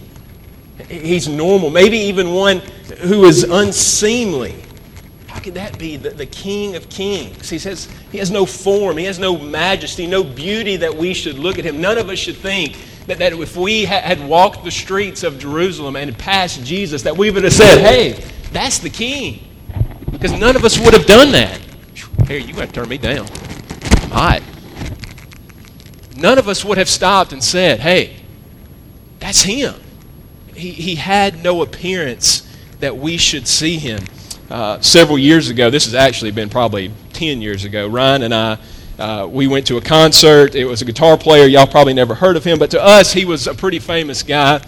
He's 0.87 1.27
normal. 1.27 1.69
Maybe 1.69 1.97
even 1.97 2.33
one 2.33 2.61
who 3.01 3.25
is 3.25 3.43
unseemly. 3.43 4.55
How 5.27 5.39
could 5.39 5.53
that 5.55 5.77
be 5.77 5.97
the, 5.97 6.09
the 6.11 6.25
King 6.25 6.75
of 6.75 6.89
Kings? 6.89 7.49
He 7.49 7.59
says 7.59 7.87
he 8.11 8.17
has 8.17 8.31
no 8.31 8.45
form, 8.45 8.97
he 8.97 9.05
has 9.05 9.19
no 9.19 9.37
majesty, 9.37 10.07
no 10.07 10.23
beauty 10.23 10.77
that 10.77 10.93
we 10.93 11.13
should 11.13 11.37
look 11.37 11.59
at 11.59 11.65
him. 11.65 11.79
None 11.79 11.97
of 11.97 12.09
us 12.09 12.19
should 12.19 12.37
think 12.37 12.77
that, 13.07 13.19
that 13.19 13.33
if 13.33 13.55
we 13.55 13.85
ha- 13.85 14.01
had 14.01 14.25
walked 14.27 14.63
the 14.63 14.71
streets 14.71 15.23
of 15.23 15.39
Jerusalem 15.39 15.95
and 15.95 16.17
passed 16.17 16.63
Jesus, 16.63 17.03
that 17.03 17.15
we 17.15 17.31
would 17.31 17.43
have 17.43 17.53
said, 17.53 17.79
hey, 17.79 18.23
that's 18.51 18.79
the 18.79 18.89
King. 18.89 19.45
Because 20.11 20.31
none 20.33 20.55
of 20.55 20.65
us 20.65 20.79
would 20.79 20.93
have 20.93 21.05
done 21.05 21.31
that. 21.31 21.59
Here, 22.27 22.37
you 22.37 22.53
got 22.53 22.67
to 22.67 22.73
turn 22.73 22.89
me 22.89 22.97
down. 22.97 23.27
I'm 24.01 24.09
hot. 24.09 24.43
None 26.17 26.37
of 26.37 26.47
us 26.49 26.65
would 26.65 26.77
have 26.77 26.89
stopped 26.89 27.31
and 27.31 27.43
said, 27.43 27.79
hey, 27.79 28.18
that's 29.29 29.43
him. 29.43 29.75
He, 30.55 30.71
he 30.71 30.95
had 30.95 31.43
no 31.43 31.61
appearance 31.61 32.51
that 32.79 32.97
we 32.97 33.15
should 33.15 33.47
see 33.47 33.77
him. 33.77 34.03
Uh, 34.49 34.81
several 34.81 35.19
years 35.19 35.51
ago, 35.51 35.69
this 35.69 35.85
has 35.85 35.93
actually 35.93 36.31
been 36.31 36.49
probably 36.49 36.91
10 37.13 37.39
years 37.39 37.63
ago, 37.63 37.87
Ryan 37.87 38.23
and 38.23 38.33
I, 38.33 38.57
uh, 38.97 39.27
we 39.27 39.45
went 39.45 39.67
to 39.67 39.77
a 39.77 39.81
concert. 39.81 40.55
It 40.55 40.65
was 40.65 40.81
a 40.81 40.85
guitar 40.85 41.15
player. 41.15 41.45
Y'all 41.45 41.67
probably 41.67 41.93
never 41.93 42.15
heard 42.15 42.37
of 42.37 42.43
him, 42.43 42.57
but 42.57 42.71
to 42.71 42.83
us, 42.83 43.13
he 43.13 43.23
was 43.23 43.45
a 43.45 43.53
pretty 43.53 43.77
famous 43.77 44.23
guy. 44.23 44.61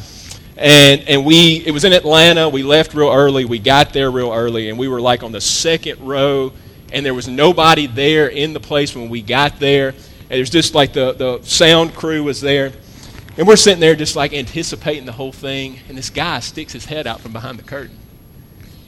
And, 0.57 1.01
and 1.09 1.25
we, 1.25 1.63
it 1.65 1.71
was 1.71 1.83
in 1.83 1.91
Atlanta. 1.91 2.47
We 2.47 2.61
left 2.61 2.93
real 2.93 3.09
early. 3.09 3.45
We 3.45 3.57
got 3.57 3.93
there 3.93 4.11
real 4.11 4.31
early, 4.31 4.69
and 4.69 4.77
we 4.77 4.87
were 4.87 5.01
like 5.01 5.23
on 5.23 5.31
the 5.31 5.41
second 5.41 6.07
row, 6.07 6.53
and 6.93 7.03
there 7.03 7.15
was 7.15 7.27
nobody 7.27 7.87
there 7.87 8.27
in 8.27 8.53
the 8.53 8.59
place 8.59 8.95
when 8.95 9.09
we 9.09 9.23
got 9.23 9.59
there. 9.59 9.89
And 9.89 10.37
it 10.37 10.39
was 10.39 10.51
just 10.51 10.75
like 10.75 10.93
the, 10.93 11.13
the 11.13 11.41
sound 11.41 11.95
crew 11.95 12.23
was 12.23 12.41
there. 12.41 12.73
And 13.41 13.47
we're 13.47 13.55
sitting 13.55 13.79
there 13.79 13.95
just 13.95 14.15
like 14.15 14.33
anticipating 14.33 15.05
the 15.05 15.11
whole 15.11 15.31
thing, 15.31 15.79
and 15.89 15.97
this 15.97 16.11
guy 16.11 16.41
sticks 16.41 16.73
his 16.73 16.85
head 16.85 17.07
out 17.07 17.21
from 17.21 17.33
behind 17.33 17.57
the 17.57 17.63
curtain. 17.63 17.97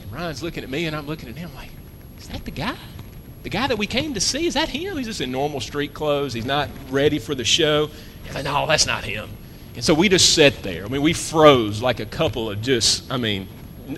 And 0.04 0.12
Ryan's 0.12 0.44
looking 0.44 0.64
at 0.64 0.70
me, 0.70 0.86
and 0.86 0.96
I'm 0.96 1.08
looking 1.08 1.28
at 1.28 1.36
him 1.36 1.50
like, 1.56 1.72
is 2.20 2.28
that 2.28 2.46
the 2.46 2.52
guy? 2.52 2.76
The 3.42 3.50
guy 3.50 3.66
that 3.66 3.80
we 3.80 3.88
came 3.88 4.14
to 4.14 4.20
see, 4.20 4.46
is 4.46 4.54
that 4.54 4.70
him? 4.70 4.96
He's 4.96 5.08
just 5.08 5.22
in 5.22 5.32
normal 5.32 5.60
street 5.60 5.96
clothes. 5.96 6.34
He's 6.34 6.46
not 6.46 6.70
ready 6.92 7.18
for 7.18 7.34
the 7.34 7.44
show. 7.44 7.90
And 8.28 8.36
like, 8.36 8.44
no, 8.44 8.68
that's 8.68 8.86
not 8.86 9.04
him. 9.04 9.28
And 9.74 9.84
so 9.84 9.96
we 9.96 10.08
just 10.08 10.36
sat 10.36 10.62
there. 10.62 10.86
I 10.86 10.88
mean, 10.88 11.02
we 11.02 11.14
froze 11.14 11.82
like 11.82 12.00
a 12.00 12.06
couple 12.06 12.52
of 12.52 12.62
just, 12.62 13.12
I 13.12 13.18
mean, 13.18 13.48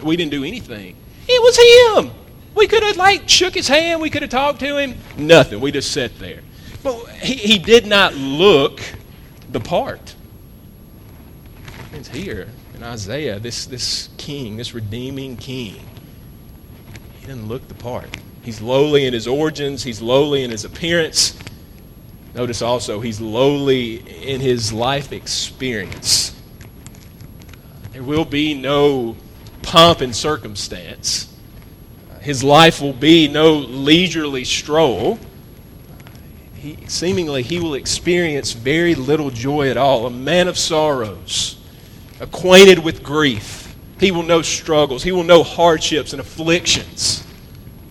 we 0.03 0.15
didn't 0.15 0.31
do 0.31 0.45
anything. 0.45 0.95
It 1.27 1.43
was 1.43 2.05
him. 2.05 2.17
We 2.55 2.67
could 2.67 2.81
have 2.81 2.95
like 2.95 3.27
shook 3.27 3.55
his 3.55 3.67
hand. 3.67 3.99
We 3.99 4.09
could 4.09 4.21
have 4.21 4.31
talked 4.31 4.61
to 4.61 4.77
him. 4.77 4.95
Nothing. 5.17 5.59
We 5.59 5.73
just 5.73 5.91
sat 5.91 6.17
there. 6.17 6.39
But 6.81 7.09
he, 7.09 7.33
he 7.33 7.57
did 7.59 7.85
not 7.85 8.13
look 8.13 8.79
the 9.49 9.59
part. 9.59 10.14
It's 11.95 12.09
here 12.09 12.49
in 12.73 12.83
Isaiah, 12.83 13.39
this, 13.39 13.65
this 13.65 14.09
king, 14.17 14.57
this 14.57 14.73
redeeming 14.73 15.37
king. 15.37 15.79
He 17.21 17.27
doesn't 17.27 17.47
look 17.47 17.65
the 17.69 17.73
part. 17.73 18.09
He's 18.43 18.59
lowly 18.59 19.05
in 19.05 19.13
his 19.13 19.27
origins, 19.27 19.81
he's 19.81 20.01
lowly 20.01 20.43
in 20.43 20.51
his 20.51 20.65
appearance. 20.65 21.39
Notice 22.35 22.61
also, 22.61 22.99
he's 22.99 23.21
lowly 23.21 23.95
in 24.29 24.41
his 24.41 24.73
life 24.73 25.13
experience. 25.13 26.35
There 27.93 28.03
will 28.03 28.25
be 28.25 28.53
no 28.53 29.15
pomp 29.61 30.01
and 30.01 30.13
circumstance. 30.13 31.33
His 32.19 32.43
life 32.43 32.81
will 32.81 32.93
be 32.93 33.29
no 33.29 33.53
leisurely 33.53 34.43
stroll. 34.43 35.17
He, 36.55 36.77
seemingly, 36.87 37.41
he 37.41 37.57
will 37.59 37.75
experience 37.75 38.51
very 38.51 38.95
little 38.95 39.29
joy 39.29 39.69
at 39.69 39.77
all. 39.77 40.05
A 40.05 40.11
man 40.11 40.49
of 40.49 40.57
sorrows 40.57 41.55
acquainted 42.25 42.79
with 42.79 43.03
grief. 43.03 43.75
He 43.99 44.11
will 44.11 44.23
know 44.23 44.41
struggles. 44.41 45.03
He 45.03 45.11
will 45.11 45.23
know 45.23 45.43
hardships 45.43 46.11
and 46.11 46.19
afflictions. 46.19 47.25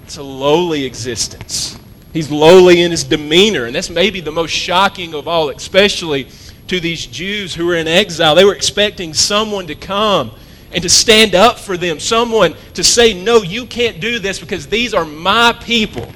It's 0.02 0.16
a 0.16 0.22
lowly 0.22 0.84
existence. 0.84 1.78
He's 2.12 2.30
lowly 2.30 2.82
in 2.82 2.90
his 2.90 3.04
demeanor, 3.04 3.64
and 3.64 3.74
that's 3.74 3.90
maybe 3.90 4.20
the 4.20 4.32
most 4.32 4.50
shocking 4.50 5.14
of 5.14 5.26
all, 5.26 5.50
especially 5.50 6.28
to 6.66 6.80
these 6.80 7.06
Jews 7.06 7.54
who 7.54 7.66
were 7.66 7.76
in 7.76 7.88
exile. 7.88 8.34
They 8.34 8.44
were 8.44 8.54
expecting 8.54 9.14
someone 9.14 9.66
to 9.68 9.74
come 9.74 10.32
and 10.72 10.82
to 10.82 10.88
stand 10.88 11.34
up 11.34 11.58
for 11.58 11.76
them, 11.76 12.00
someone 12.00 12.54
to 12.74 12.82
say, 12.82 13.14
No, 13.14 13.42
you 13.42 13.66
can't 13.66 14.00
do 14.00 14.18
this 14.18 14.40
because 14.40 14.66
these 14.66 14.94
are 14.94 15.04
my 15.04 15.56
people. 15.64 16.12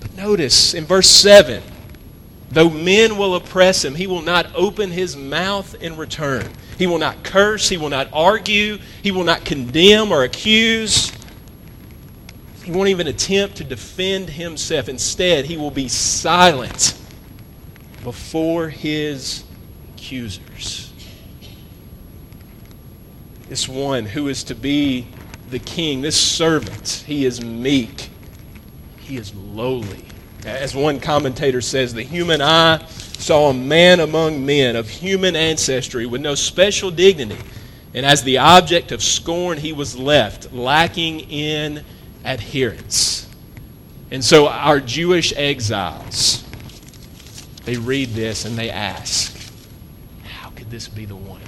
But 0.00 0.16
notice 0.16 0.74
in 0.74 0.84
verse 0.84 1.08
7 1.08 1.62
though 2.50 2.70
men 2.70 3.16
will 3.16 3.34
oppress 3.34 3.84
him, 3.84 3.94
he 3.94 4.06
will 4.06 4.22
not 4.22 4.46
open 4.54 4.90
his 4.90 5.16
mouth 5.16 5.74
in 5.82 5.96
return. 5.96 6.46
He 6.78 6.86
will 6.86 6.98
not 6.98 7.24
curse. 7.24 7.68
He 7.68 7.76
will 7.76 7.88
not 7.88 8.08
argue. 8.12 8.78
He 9.02 9.10
will 9.10 9.24
not 9.24 9.44
condemn 9.44 10.12
or 10.12 10.22
accuse. 10.22 11.12
He 12.64 12.70
won't 12.70 12.88
even 12.88 13.06
attempt 13.06 13.56
to 13.56 13.64
defend 13.64 14.30
himself. 14.30 14.88
Instead, 14.88 15.46
he 15.46 15.56
will 15.56 15.70
be 15.70 15.88
silent 15.88 16.98
before 18.04 18.68
his 18.68 19.44
accusers. 19.94 20.92
This 23.48 23.66
one 23.66 24.04
who 24.04 24.28
is 24.28 24.44
to 24.44 24.54
be 24.54 25.08
the 25.50 25.58
king, 25.58 26.02
this 26.02 26.20
servant, 26.20 27.04
he 27.06 27.24
is 27.24 27.42
meek, 27.42 28.10
he 28.98 29.16
is 29.16 29.34
lowly. 29.34 30.07
As 30.48 30.74
one 30.74 31.00
commentator 31.00 31.60
says, 31.60 31.94
the 31.94 32.02
human 32.02 32.40
eye 32.40 32.84
saw 33.18 33.50
a 33.50 33.54
man 33.54 34.00
among 34.00 34.44
men 34.44 34.76
of 34.76 34.88
human 34.88 35.36
ancestry 35.36 36.06
with 36.06 36.20
no 36.20 36.34
special 36.34 36.90
dignity, 36.90 37.42
and 37.94 38.06
as 38.06 38.22
the 38.22 38.38
object 38.38 38.92
of 38.92 39.02
scorn, 39.02 39.58
he 39.58 39.72
was 39.72 39.96
left, 39.96 40.52
lacking 40.52 41.20
in 41.30 41.84
adherence. 42.24 43.28
And 44.10 44.24
so 44.24 44.48
our 44.48 44.80
Jewish 44.80 45.32
exiles, 45.36 46.44
they 47.64 47.76
read 47.76 48.10
this 48.10 48.44
and 48.44 48.56
they 48.56 48.70
ask, 48.70 49.36
how 50.24 50.50
could 50.50 50.70
this 50.70 50.88
be 50.88 51.04
the 51.04 51.16
one? 51.16 51.42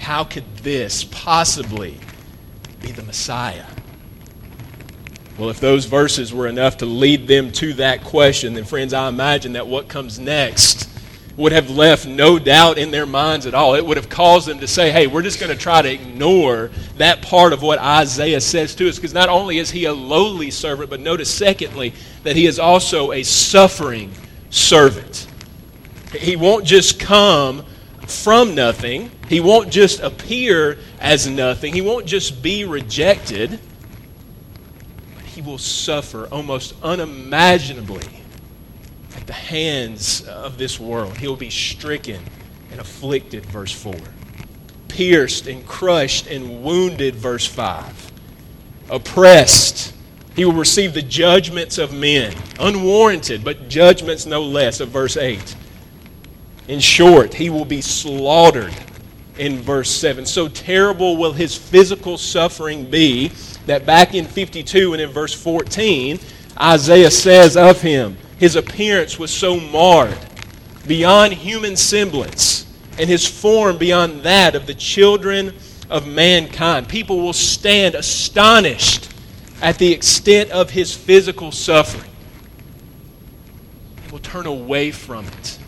How 0.00 0.24
could 0.24 0.56
this 0.58 1.04
possibly 1.04 1.98
be 2.80 2.90
the 2.90 3.02
Messiah? 3.02 3.66
Well, 5.40 5.48
if 5.48 5.58
those 5.58 5.86
verses 5.86 6.34
were 6.34 6.48
enough 6.48 6.76
to 6.76 6.86
lead 6.86 7.26
them 7.26 7.50
to 7.52 7.72
that 7.74 8.04
question, 8.04 8.52
then, 8.52 8.64
friends, 8.64 8.92
I 8.92 9.08
imagine 9.08 9.54
that 9.54 9.66
what 9.66 9.88
comes 9.88 10.18
next 10.18 10.86
would 11.34 11.52
have 11.52 11.70
left 11.70 12.06
no 12.06 12.38
doubt 12.38 12.76
in 12.76 12.90
their 12.90 13.06
minds 13.06 13.46
at 13.46 13.54
all. 13.54 13.74
It 13.74 13.86
would 13.86 13.96
have 13.96 14.10
caused 14.10 14.46
them 14.46 14.60
to 14.60 14.68
say, 14.68 14.90
hey, 14.90 15.06
we're 15.06 15.22
just 15.22 15.40
going 15.40 15.50
to 15.50 15.56
try 15.56 15.80
to 15.80 15.90
ignore 15.90 16.70
that 16.98 17.22
part 17.22 17.54
of 17.54 17.62
what 17.62 17.78
Isaiah 17.78 18.42
says 18.42 18.74
to 18.74 18.88
us. 18.90 18.96
Because 18.96 19.14
not 19.14 19.30
only 19.30 19.56
is 19.56 19.70
he 19.70 19.86
a 19.86 19.94
lowly 19.94 20.50
servant, 20.50 20.90
but 20.90 21.00
notice, 21.00 21.32
secondly, 21.32 21.94
that 22.22 22.36
he 22.36 22.44
is 22.44 22.58
also 22.58 23.12
a 23.12 23.22
suffering 23.22 24.12
servant. 24.50 25.26
He 26.12 26.36
won't 26.36 26.66
just 26.66 27.00
come 27.00 27.64
from 28.02 28.54
nothing, 28.54 29.10
he 29.26 29.40
won't 29.40 29.70
just 29.70 30.00
appear 30.00 30.76
as 31.00 31.26
nothing, 31.26 31.72
he 31.72 31.80
won't 31.80 32.04
just 32.04 32.42
be 32.42 32.66
rejected, 32.66 33.58
he 35.40 35.46
will 35.46 35.56
suffer 35.56 36.26
almost 36.30 36.74
unimaginably 36.82 38.06
at 39.16 39.26
the 39.26 39.32
hands 39.32 40.20
of 40.28 40.58
this 40.58 40.78
world. 40.78 41.16
He'll 41.16 41.34
be 41.34 41.48
stricken 41.48 42.22
and 42.70 42.78
afflicted, 42.78 43.46
verse 43.46 43.72
4. 43.72 43.94
Pierced 44.88 45.46
and 45.46 45.66
crushed 45.66 46.26
and 46.26 46.62
wounded, 46.62 47.14
verse 47.14 47.46
5. 47.46 48.12
Oppressed. 48.90 49.94
He 50.36 50.44
will 50.44 50.52
receive 50.52 50.92
the 50.92 51.00
judgments 51.00 51.78
of 51.78 51.94
men, 51.94 52.34
unwarranted, 52.58 53.42
but 53.42 53.70
judgments 53.70 54.26
no 54.26 54.42
less, 54.42 54.80
of 54.80 54.90
verse 54.90 55.16
8. 55.16 55.56
In 56.68 56.80
short, 56.80 57.32
he 57.32 57.48
will 57.48 57.64
be 57.64 57.80
slaughtered 57.80 58.74
in 59.38 59.58
verse 59.58 59.90
7. 59.90 60.26
So 60.26 60.48
terrible 60.48 61.16
will 61.16 61.32
his 61.32 61.56
physical 61.56 62.18
suffering 62.18 62.90
be 62.90 63.28
that 63.66 63.86
back 63.86 64.14
in 64.14 64.24
52 64.24 64.92
and 64.92 65.02
in 65.02 65.10
verse 65.10 65.34
14, 65.34 66.18
Isaiah 66.60 67.10
says 67.10 67.56
of 67.56 67.80
him, 67.80 68.16
his 68.38 68.56
appearance 68.56 69.18
was 69.18 69.30
so 69.30 69.58
marred, 69.58 70.18
beyond 70.86 71.32
human 71.34 71.76
semblance, 71.76 72.66
and 72.98 73.08
his 73.08 73.26
form 73.26 73.78
beyond 73.78 74.22
that 74.22 74.54
of 74.54 74.66
the 74.66 74.74
children 74.74 75.54
of 75.88 76.06
mankind. 76.06 76.88
People 76.88 77.18
will 77.18 77.32
stand 77.32 77.94
astonished 77.94 79.12
at 79.62 79.78
the 79.78 79.92
extent 79.92 80.50
of 80.50 80.70
his 80.70 80.94
physical 80.94 81.52
suffering. 81.52 82.10
They 84.04 84.12
will 84.12 84.18
turn 84.20 84.46
away 84.46 84.90
from 84.90 85.26
it. 85.26 85.58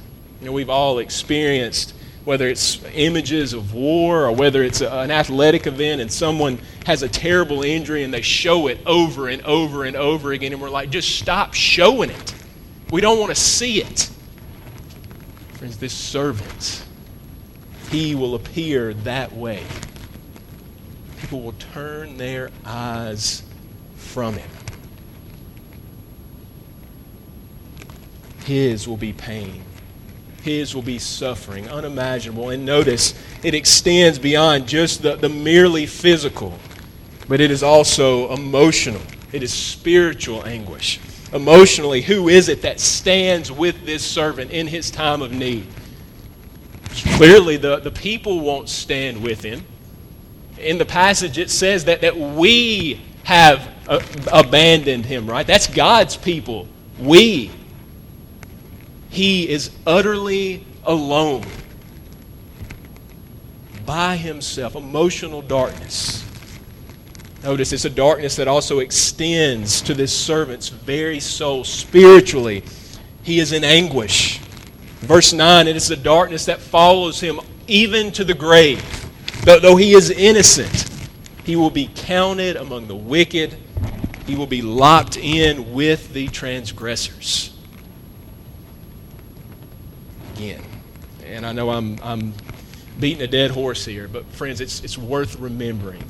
You 0.40 0.47
know, 0.47 0.52
we've 0.52 0.71
all 0.71 0.99
experienced 0.99 1.95
whether 2.25 2.47
it's 2.49 2.81
images 2.95 3.52
of 3.52 3.75
war 3.75 4.26
or 4.26 4.33
whether 4.33 4.62
it's 4.62 4.81
a, 4.81 4.91
an 4.91 5.11
athletic 5.11 5.67
event 5.67 6.00
and 6.00 6.11
someone 6.11 6.59
has 6.87 7.02
a 7.02 7.09
terrible 7.09 7.62
injury 7.62 8.05
and 8.05 8.14
they 8.14 8.23
show 8.23 8.69
it 8.69 8.79
over 8.87 9.29
and 9.29 9.43
over 9.43 9.85
and 9.85 9.97
over 9.97 10.33
again, 10.33 10.52
and 10.52 10.62
we're 10.62 10.71
like, 10.71 10.91
just 10.91 11.19
stop 11.19 11.55
showing 11.55 12.11
it. 12.11 12.35
We 12.91 13.00
don't 13.00 13.19
want 13.19 13.31
to 13.31 13.41
see 13.41 13.83
it. 13.83 14.11
Friends, 15.55 15.79
this 15.79 15.95
servant, 15.95 16.85
he 17.91 18.14
will 18.14 18.35
appear 18.35 18.95
that 18.95 19.33
way. 19.33 19.64
People 21.21 21.41
will 21.41 21.52
turn 21.52 22.17
their 22.19 22.50
eyes 22.64 23.43
from 23.97 24.35
him. 24.35 24.50
His 28.45 28.88
will 28.88 28.97
be 28.97 29.12
pain. 29.12 29.62
His 30.42 30.75
will 30.75 30.82
be 30.82 30.99
suffering, 30.99 31.68
unimaginable. 31.68 32.50
And 32.50 32.64
notice, 32.64 33.14
it 33.42 33.54
extends 33.54 34.18
beyond 34.18 34.66
just 34.66 35.02
the, 35.02 35.16
the 35.16 35.28
merely 35.28 35.87
physical, 35.87 36.58
but 37.28 37.40
it 37.40 37.50
is 37.50 37.62
also 37.62 38.32
emotional. 38.32 39.02
It 39.32 39.42
is 39.42 39.52
spiritual 39.52 40.44
anguish 40.44 41.00
emotionally, 41.32 42.02
who 42.02 42.28
is 42.28 42.49
it 42.49 42.62
that 42.62 42.78
stands 42.78 43.50
with 43.50 43.87
this 43.87 44.04
servant 44.04 44.50
in 44.50 44.66
his 44.66 44.90
time 44.90 45.22
of 45.22 45.32
need? 45.32 45.66
Clearly, 47.16 47.56
the, 47.56 47.78
the 47.78 47.90
people 47.90 48.40
won't 48.40 48.68
stand 48.68 49.22
with 49.22 49.42
him. 49.42 49.64
In 50.58 50.78
the 50.78 50.84
passage, 50.84 51.38
it 51.38 51.50
says 51.50 51.87
that, 51.87 52.02
that 52.02 52.16
we 52.16 53.00
have 53.25 53.68
uh, 53.88 54.00
abandoned 54.30 55.06
him, 55.06 55.26
right? 55.26 55.46
That's 55.46 55.66
God's 55.66 56.16
people. 56.16 56.68
We. 56.99 57.50
He 59.12 59.47
is 59.47 59.70
utterly 59.87 60.64
alone 60.85 61.44
by 63.85 64.16
himself, 64.16 64.75
emotional 64.75 65.42
darkness. 65.42 66.25
Notice 67.44 67.75
it's 67.75 67.85
a 67.85 67.90
darkness 67.90 68.37
that 68.37 68.48
also 68.48 68.79
extends 68.79 69.83
to 69.83 69.92
this 69.92 70.16
servant's 70.16 70.70
very 70.70 71.20
soul. 71.20 71.62
Spiritually, 71.62 72.64
he 73.22 73.38
is 73.38 73.53
in 73.53 73.64
anguish. 73.64 74.38
Verse 75.01 75.35
9, 75.35 75.68
it 75.68 75.77
is 75.77 75.88
the 75.88 75.96
darkness 75.96 76.46
that 76.46 76.59
follows 76.59 77.20
him 77.20 77.38
even 77.68 78.12
to 78.12 78.25
the 78.25 78.33
grave. 78.33 78.83
Though 79.44 79.77
he 79.77 79.92
is 79.92 80.09
innocent, 80.09 80.88
he 81.44 81.55
will 81.55 81.68
be 81.68 81.90
counted 81.94 82.57
among 82.57 82.88
the 82.88 82.96
wicked. 82.96 83.59
He 84.27 84.37
will 84.37 84.46
be 84.46 84.62
locked 84.62 85.18
in 85.18 85.75
with 85.75 86.14
the 86.14 86.29
transgressors. 86.29 87.52
Again, 90.42 90.64
and 91.24 91.46
I 91.46 91.52
know 91.52 91.70
I'm, 91.70 92.00
I'm 92.02 92.35
beating 92.98 93.22
a 93.22 93.28
dead 93.28 93.52
horse 93.52 93.85
here, 93.85 94.09
but 94.09 94.26
friends, 94.26 94.61
it's, 94.61 94.83
it's 94.83 94.98
worth 94.98 95.38
remembering 95.38 96.02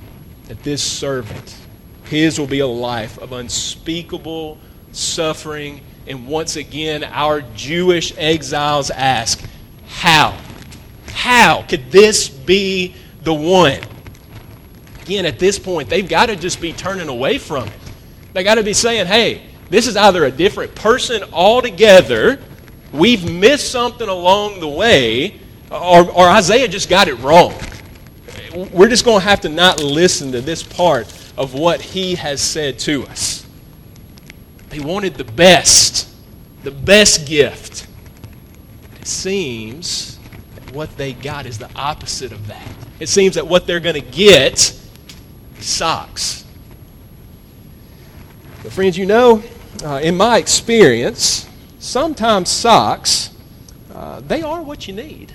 that 0.49 0.63
this 0.63 0.83
servant, 0.83 1.55
his 2.05 2.39
will 2.39 2.47
be 2.47 2.61
a 2.61 2.67
life 2.67 3.19
of 3.19 3.33
unspeakable 3.33 4.57
suffering. 4.93 5.83
And 6.07 6.27
once 6.27 6.57
again, 6.57 7.05
our 7.05 7.43
Jewish 7.55 8.17
exiles 8.17 8.91
ask, 8.91 9.45
How? 9.87 10.39
How 11.09 11.61
could 11.69 11.93
this 11.93 12.31
be 12.31 12.95
the 13.25 13.35
one? 13.35 13.81
Again, 15.03 15.27
at 15.27 15.39
this 15.39 15.59
point, 15.59 15.91
they've 15.91 16.09
got 16.09 16.31
to 16.31 16.37
just 16.37 16.59
be 16.59 16.73
turning 16.73 17.09
away 17.09 17.37
from 17.37 17.69
it. 17.69 17.75
They 18.33 18.45
got 18.45 18.55
to 18.55 18.65
be 18.65 18.73
saying, 18.73 19.09
Hey, 19.09 19.43
this 19.69 19.87
is 19.87 19.95
either 19.95 20.25
a 20.25 20.31
different 20.31 20.75
person 20.75 21.23
altogether, 21.35 22.41
we've 22.93 23.31
missed 23.31 23.71
something 23.71 24.09
along 24.09 24.61
the 24.61 24.69
way, 24.69 25.41
or, 25.71 26.11
or 26.11 26.29
Isaiah 26.29 26.69
just 26.69 26.89
got 26.89 27.09
it 27.09 27.15
wrong 27.15 27.55
we're 28.55 28.89
just 28.89 29.05
going 29.05 29.21
to 29.21 29.25
have 29.25 29.41
to 29.43 29.49
not 29.49 29.83
listen 29.83 30.33
to 30.33 30.41
this 30.41 30.63
part 30.63 31.07
of 31.37 31.55
what 31.55 31.81
he 31.81 32.15
has 32.17 32.41
said 32.41 32.79
to 32.81 33.05
us. 33.07 33.47
They 34.69 34.81
wanted 34.81 35.15
the 35.15 35.25
best, 35.25 36.09
the 36.63 36.71
best 36.71 37.27
gift. 37.27 37.87
It 39.01 39.07
seems 39.07 40.19
that 40.55 40.73
what 40.73 40.97
they 40.97 41.13
got 41.13 41.47
is 41.47 41.59
the 41.59 41.71
opposite 41.75 42.33
of 42.33 42.47
that. 42.49 42.69
It 43.01 43.09
seems 43.09 43.35
that 43.35 43.47
what 43.47 43.67
they're 43.67 43.81
going 43.81 44.01
to 44.01 44.01
get 44.01 44.79
socks. 45.59 46.45
But, 48.63 48.73
friends, 48.73 48.97
you 48.97 49.07
know, 49.07 49.43
uh, 49.85 50.01
in 50.03 50.17
my 50.17 50.39
experience, 50.39 51.49
sometimes 51.83 52.49
socks, 52.49 53.31
uh, 53.93 54.21
they 54.21 54.41
are 54.43 54.63
what 54.63 54.87
you 54.87 54.95
need. 54.95 55.33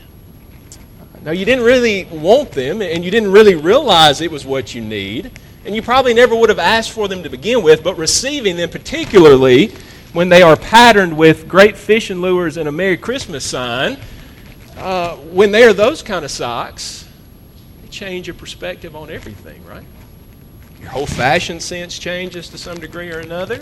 Now, 1.24 1.32
you 1.32 1.46
didn't 1.46 1.66
really 1.66 2.06
want 2.06 2.52
them, 2.52 2.82
and 2.82 3.04
you 3.04 3.12
didn't 3.12 3.32
really 3.32 3.56
realize 3.56 4.22
it 4.22 4.32
was 4.32 4.46
what 4.46 4.74
you 4.74 4.82
need, 4.82 5.32
and 5.66 5.76
you 5.76 5.82
probably 5.82 6.14
never 6.14 6.36
would 6.36 6.48
have 6.48 6.60
asked 6.60 6.92
for 6.92 7.10
them 7.10 7.22
to 7.24 7.30
begin 7.30 7.64
with, 7.64 7.84
but 7.84 7.98
receiving 7.98 8.56
them, 8.56 8.70
particularly 8.70 9.74
when 10.14 10.30
they 10.30 10.42
are 10.42 10.56
patterned 10.56 11.18
with 11.18 11.50
great 11.50 11.76
fishing 11.76 12.22
lures 12.22 12.56
and 12.56 12.70
a 12.70 12.72
Merry 12.72 12.96
Christmas 12.96 13.44
sign, 13.44 13.98
uh, 14.78 15.18
when 15.18 15.52
they 15.52 15.64
are 15.64 15.74
those 15.74 16.02
kind 16.02 16.24
of 16.24 16.32
socks, 16.32 17.06
they 17.82 17.90
change 17.90 18.28
your 18.28 18.36
perspective 18.36 18.96
on 18.96 19.10
everything, 19.10 19.66
right? 19.66 19.84
Your 20.80 20.92
whole 20.92 21.08
fashion 21.08 21.60
sense 21.60 22.00
changes 22.00 22.48
to 22.50 22.58
some 22.58 22.80
degree 22.80 23.12
or 23.12 23.20
another. 23.20 23.62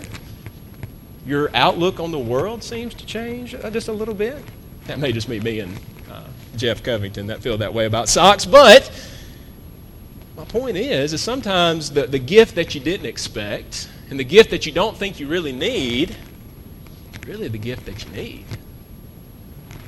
Your 1.25 1.49
outlook 1.55 1.99
on 1.99 2.11
the 2.11 2.19
world 2.19 2.63
seems 2.63 2.93
to 2.95 3.05
change 3.05 3.55
uh, 3.55 3.69
just 3.71 3.87
a 3.87 3.93
little 3.93 4.13
bit. 4.13 4.37
That 4.85 4.99
may 4.99 5.11
just 5.11 5.27
be 5.27 5.39
me 5.39 5.59
and 5.59 5.79
Jeff 6.55 6.83
Covington 6.83 7.27
that 7.27 7.41
feel 7.41 7.57
that 7.57 7.73
way 7.73 7.85
about 7.85 8.09
socks. 8.09 8.45
But 8.45 8.89
my 10.37 10.45
point 10.45 10.77
is, 10.77 11.13
is 11.13 11.21
sometimes 11.21 11.91
the, 11.91 12.07
the 12.07 12.19
gift 12.19 12.55
that 12.55 12.75
you 12.75 12.81
didn't 12.81 13.05
expect 13.05 13.89
and 14.09 14.19
the 14.19 14.23
gift 14.23 14.51
that 14.51 14.65
you 14.65 14.71
don't 14.71 14.95
think 14.95 15.19
you 15.19 15.27
really 15.27 15.51
need, 15.51 16.15
really 17.25 17.47
the 17.47 17.57
gift 17.57 17.85
that 17.85 18.05
you 18.05 18.11
need. 18.11 18.45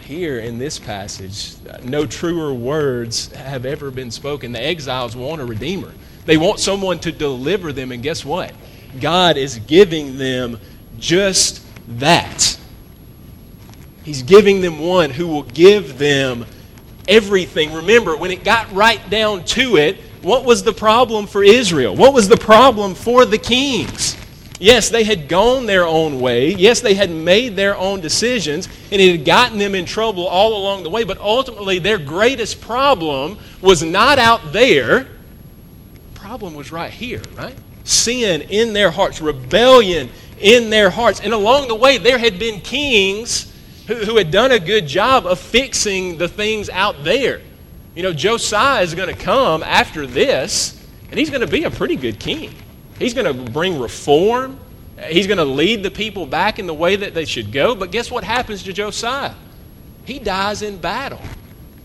Here 0.01 0.39
in 0.39 0.57
this 0.57 0.79
passage, 0.79 1.55
no 1.83 2.05
truer 2.05 2.53
words 2.53 3.31
have 3.33 3.65
ever 3.65 3.91
been 3.91 4.09
spoken. 4.09 4.53
The 4.53 4.63
exiles 4.63 5.15
want 5.15 5.41
a 5.41 5.45
redeemer. 5.45 5.93
They 6.25 6.37
want 6.37 6.59
someone 6.59 6.99
to 6.99 7.11
deliver 7.11 7.73
them, 7.73 7.91
and 7.91 8.01
guess 8.01 8.23
what? 8.23 8.53
God 9.01 9.35
is 9.37 9.59
giving 9.59 10.17
them 10.17 10.59
just 10.99 11.63
that. 11.99 12.57
He's 14.03 14.23
giving 14.23 14.61
them 14.61 14.79
one 14.79 15.09
who 15.09 15.27
will 15.27 15.43
give 15.43 15.97
them 15.97 16.45
everything. 17.07 17.73
Remember, 17.73 18.15
when 18.15 18.31
it 18.31 18.43
got 18.43 18.71
right 18.73 19.09
down 19.09 19.43
to 19.45 19.77
it, 19.77 19.97
what 20.21 20.45
was 20.45 20.63
the 20.63 20.73
problem 20.73 21.27
for 21.27 21.43
Israel? 21.43 21.95
What 21.95 22.13
was 22.13 22.27
the 22.27 22.37
problem 22.37 22.95
for 22.95 23.25
the 23.25 23.37
kings? 23.37 24.17
Yes, 24.59 24.89
they 24.89 25.03
had 25.03 25.27
gone 25.27 25.67
their 25.67 25.85
own 25.85 26.19
way. 26.19 26.53
Yes, 26.53 26.79
they 26.81 26.95
had 26.95 27.11
made 27.11 27.55
their 27.55 27.77
own 27.77 28.01
decisions, 28.01 28.67
and 28.91 28.99
it 28.99 29.11
had 29.11 29.25
gotten 29.25 29.59
them 29.59 29.75
in 29.75 29.85
trouble 29.85 30.25
all 30.25 30.57
along 30.57 30.83
the 30.83 30.89
way. 30.89 31.03
But 31.03 31.19
ultimately, 31.19 31.77
their 31.77 31.99
greatest 31.99 32.59
problem 32.59 33.37
was 33.61 33.83
not 33.83 34.17
out 34.17 34.51
there. 34.51 35.07
The 36.13 36.19
problem 36.19 36.55
was 36.55 36.71
right 36.71 36.91
here, 36.91 37.21
right? 37.35 37.55
Sin 37.83 38.41
in 38.41 38.73
their 38.73 38.89
hearts, 38.89 39.21
rebellion 39.21 40.09
in 40.39 40.69
their 40.69 40.89
hearts. 40.89 41.19
And 41.19 41.33
along 41.33 41.67
the 41.67 41.75
way, 41.75 41.97
there 41.97 42.17
had 42.17 42.39
been 42.39 42.61
kings 42.61 43.53
who, 43.87 43.95
who 43.95 44.17
had 44.17 44.31
done 44.31 44.51
a 44.51 44.59
good 44.59 44.87
job 44.87 45.25
of 45.25 45.39
fixing 45.39 46.17
the 46.17 46.27
things 46.27 46.69
out 46.69 47.03
there. 47.03 47.41
You 47.95 48.03
know, 48.03 48.13
Josiah 48.13 48.83
is 48.83 48.93
going 48.93 49.13
to 49.13 49.19
come 49.19 49.63
after 49.63 50.05
this, 50.05 50.85
and 51.09 51.19
he's 51.19 51.29
going 51.29 51.41
to 51.41 51.47
be 51.47 51.63
a 51.63 51.71
pretty 51.71 51.95
good 51.95 52.19
king. 52.19 52.53
He's 52.99 53.13
going 53.13 53.25
to 53.25 53.51
bring 53.51 53.79
reform. 53.79 54.59
He's 55.07 55.27
going 55.27 55.37
to 55.37 55.45
lead 55.45 55.83
the 55.83 55.91
people 55.91 56.25
back 56.25 56.59
in 56.59 56.67
the 56.67 56.73
way 56.73 56.95
that 56.95 57.13
they 57.13 57.25
should 57.25 57.51
go. 57.51 57.75
But 57.75 57.91
guess 57.91 58.11
what 58.11 58.23
happens 58.23 58.63
to 58.63 58.73
Josiah? 58.73 59.33
He 60.05 60.19
dies 60.19 60.61
in 60.61 60.77
battle. 60.77 61.21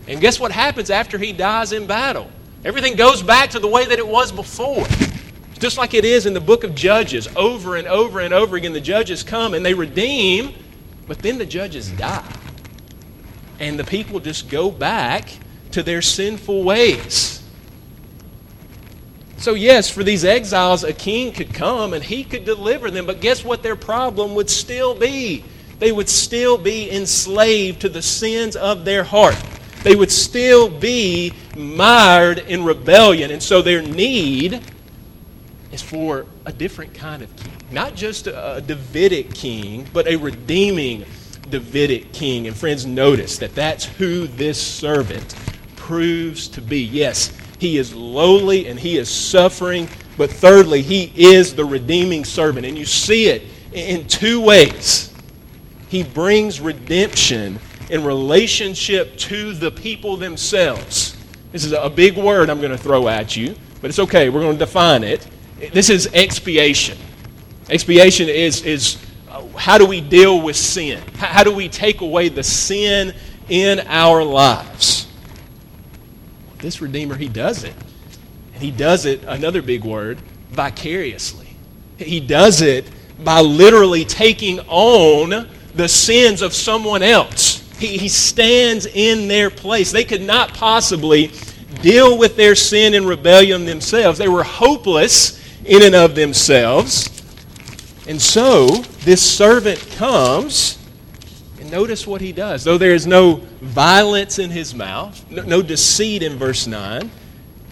And 0.07 0.19
guess 0.19 0.39
what 0.39 0.51
happens 0.51 0.89
after 0.89 1.17
he 1.17 1.33
dies 1.33 1.71
in 1.71 1.87
battle? 1.87 2.29
Everything 2.65 2.95
goes 2.95 3.21
back 3.21 3.51
to 3.51 3.59
the 3.59 3.67
way 3.67 3.85
that 3.85 3.99
it 3.99 4.07
was 4.07 4.31
before. 4.31 4.85
Just 5.63 5.77
like 5.77 5.93
it 5.93 6.03
is 6.03 6.25
in 6.25 6.33
the 6.33 6.41
book 6.41 6.65
of 6.65 6.75
Judges. 6.75 7.29
Over 7.37 7.77
and 7.77 7.87
over 7.87 8.19
and 8.19 8.33
over 8.33 8.57
again, 8.57 8.73
the 8.73 8.81
judges 8.81 9.23
come 9.23 9.53
and 9.53 9.65
they 9.65 9.73
redeem, 9.73 10.53
but 11.07 11.19
then 11.19 11.37
the 11.37 11.45
judges 11.45 11.89
die. 11.91 12.35
And 13.61 13.79
the 13.79 13.85
people 13.85 14.19
just 14.19 14.49
go 14.49 14.69
back 14.69 15.29
to 15.71 15.81
their 15.81 16.01
sinful 16.01 16.65
ways. 16.65 17.41
So, 19.37 19.53
yes, 19.53 19.89
for 19.89 20.03
these 20.03 20.25
exiles, 20.25 20.83
a 20.83 20.91
king 20.91 21.31
could 21.31 21.53
come 21.53 21.93
and 21.93 22.03
he 22.03 22.25
could 22.25 22.43
deliver 22.43 22.91
them, 22.91 23.05
but 23.05 23.21
guess 23.21 23.45
what 23.45 23.63
their 23.63 23.77
problem 23.77 24.35
would 24.35 24.49
still 24.49 24.93
be? 24.93 25.45
They 25.79 25.93
would 25.93 26.09
still 26.09 26.57
be 26.57 26.91
enslaved 26.91 27.79
to 27.79 27.87
the 27.87 28.01
sins 28.01 28.57
of 28.57 28.83
their 28.83 29.05
heart. 29.05 29.41
They 29.83 29.95
would 29.95 30.11
still 30.11 30.69
be 30.69 31.31
mired 31.55 32.39
in 32.39 32.65
rebellion. 32.65 33.31
And 33.31 33.41
so 33.41 33.61
their 33.61 33.81
need 33.81 34.61
is 35.73 35.81
for 35.81 36.25
a 36.45 36.53
different 36.53 36.93
kind 36.93 37.23
of 37.23 37.35
king. 37.35 37.53
Not 37.71 37.95
just 37.95 38.27
a 38.27 38.63
Davidic 38.65 39.33
king, 39.33 39.87
but 39.91 40.07
a 40.07 40.15
redeeming 40.15 41.05
Davidic 41.49 42.13
king. 42.13 42.47
And 42.47 42.55
friends, 42.55 42.85
notice 42.85 43.37
that 43.39 43.55
that's 43.55 43.85
who 43.85 44.27
this 44.27 44.61
servant 44.61 45.35
proves 45.75 46.47
to 46.49 46.61
be. 46.61 46.81
Yes, 46.81 47.35
he 47.59 47.77
is 47.77 47.93
lowly 47.93 48.67
and 48.67 48.79
he 48.79 48.97
is 48.97 49.09
suffering. 49.09 49.89
But 50.17 50.29
thirdly, 50.29 50.81
he 50.83 51.11
is 51.15 51.55
the 51.55 51.65
redeeming 51.65 52.23
servant. 52.23 52.65
And 52.65 52.77
you 52.77 52.85
see 52.85 53.27
it 53.27 53.43
in 53.73 54.07
two 54.07 54.39
ways. 54.39 55.11
He 55.89 56.03
brings 56.03 56.61
redemption 56.61 57.59
in 57.89 58.03
relationship 58.03 59.17
to 59.17 59.53
the 59.53 59.71
people 59.71 60.17
themselves. 60.17 61.17
This 61.51 61.65
is 61.65 61.73
a 61.73 61.89
big 61.89 62.17
word 62.17 62.49
I'm 62.49 62.59
going 62.59 62.71
to 62.71 62.77
throw 62.77 63.07
at 63.07 63.35
you, 63.35 63.55
but 63.81 63.89
it's 63.89 63.99
okay. 63.99 64.29
We're 64.29 64.41
going 64.41 64.57
to 64.57 64.65
define 64.65 65.03
it. 65.03 65.27
This 65.71 65.89
is 65.89 66.07
expiation. 66.13 66.97
Expiation 67.69 68.27
is, 68.27 68.63
is 68.63 68.97
uh, 69.29 69.45
how 69.57 69.77
do 69.77 69.85
we 69.85 70.01
deal 70.01 70.41
with 70.41 70.55
sin? 70.55 71.01
How 71.15 71.43
do 71.43 71.53
we 71.53 71.69
take 71.69 72.01
away 72.01 72.29
the 72.29 72.43
sin 72.43 73.13
in 73.49 73.79
our 73.87 74.23
lives? 74.23 75.07
This 76.57 76.81
Redeemer, 76.81 77.15
he 77.15 77.29
does 77.29 77.63
it. 77.63 77.73
And 78.53 78.63
he 78.63 78.71
does 78.71 79.05
it, 79.05 79.23
another 79.23 79.61
big 79.61 79.83
word, 79.83 80.19
vicariously. 80.51 81.55
He 81.97 82.19
does 82.19 82.61
it 82.61 82.89
by 83.23 83.41
literally 83.41 84.05
taking 84.05 84.59
on 84.61 85.47
the 85.75 85.87
sins 85.87 86.41
of 86.41 86.53
someone 86.53 87.03
else. 87.03 87.59
He, 87.79 87.97
he 87.97 88.07
stands 88.09 88.85
in 88.85 89.27
their 89.27 89.49
place. 89.49 89.91
They 89.91 90.03
could 90.03 90.21
not 90.21 90.53
possibly 90.53 91.31
deal 91.81 92.17
with 92.17 92.35
their 92.35 92.55
sin 92.55 92.93
and 92.93 93.07
rebellion 93.07 93.65
themselves. 93.65 94.17
They 94.17 94.27
were 94.27 94.43
hopeless 94.43 95.42
in 95.65 95.83
and 95.83 95.95
of 95.95 96.15
themselves. 96.15 97.09
And 98.07 98.21
so 98.21 98.67
this 99.05 99.21
servant 99.21 99.79
comes 99.95 100.77
and 101.59 101.71
notice 101.71 102.05
what 102.05 102.21
he 102.21 102.31
does. 102.31 102.63
Though 102.63 102.77
there 102.77 102.93
is 102.93 103.07
no 103.07 103.35
violence 103.61 104.39
in 104.39 104.49
his 104.49 104.75
mouth, 104.75 105.29
no, 105.31 105.43
no 105.43 105.61
deceit 105.61 106.21
in 106.21 106.37
verse 106.37 106.67
9, 106.67 107.09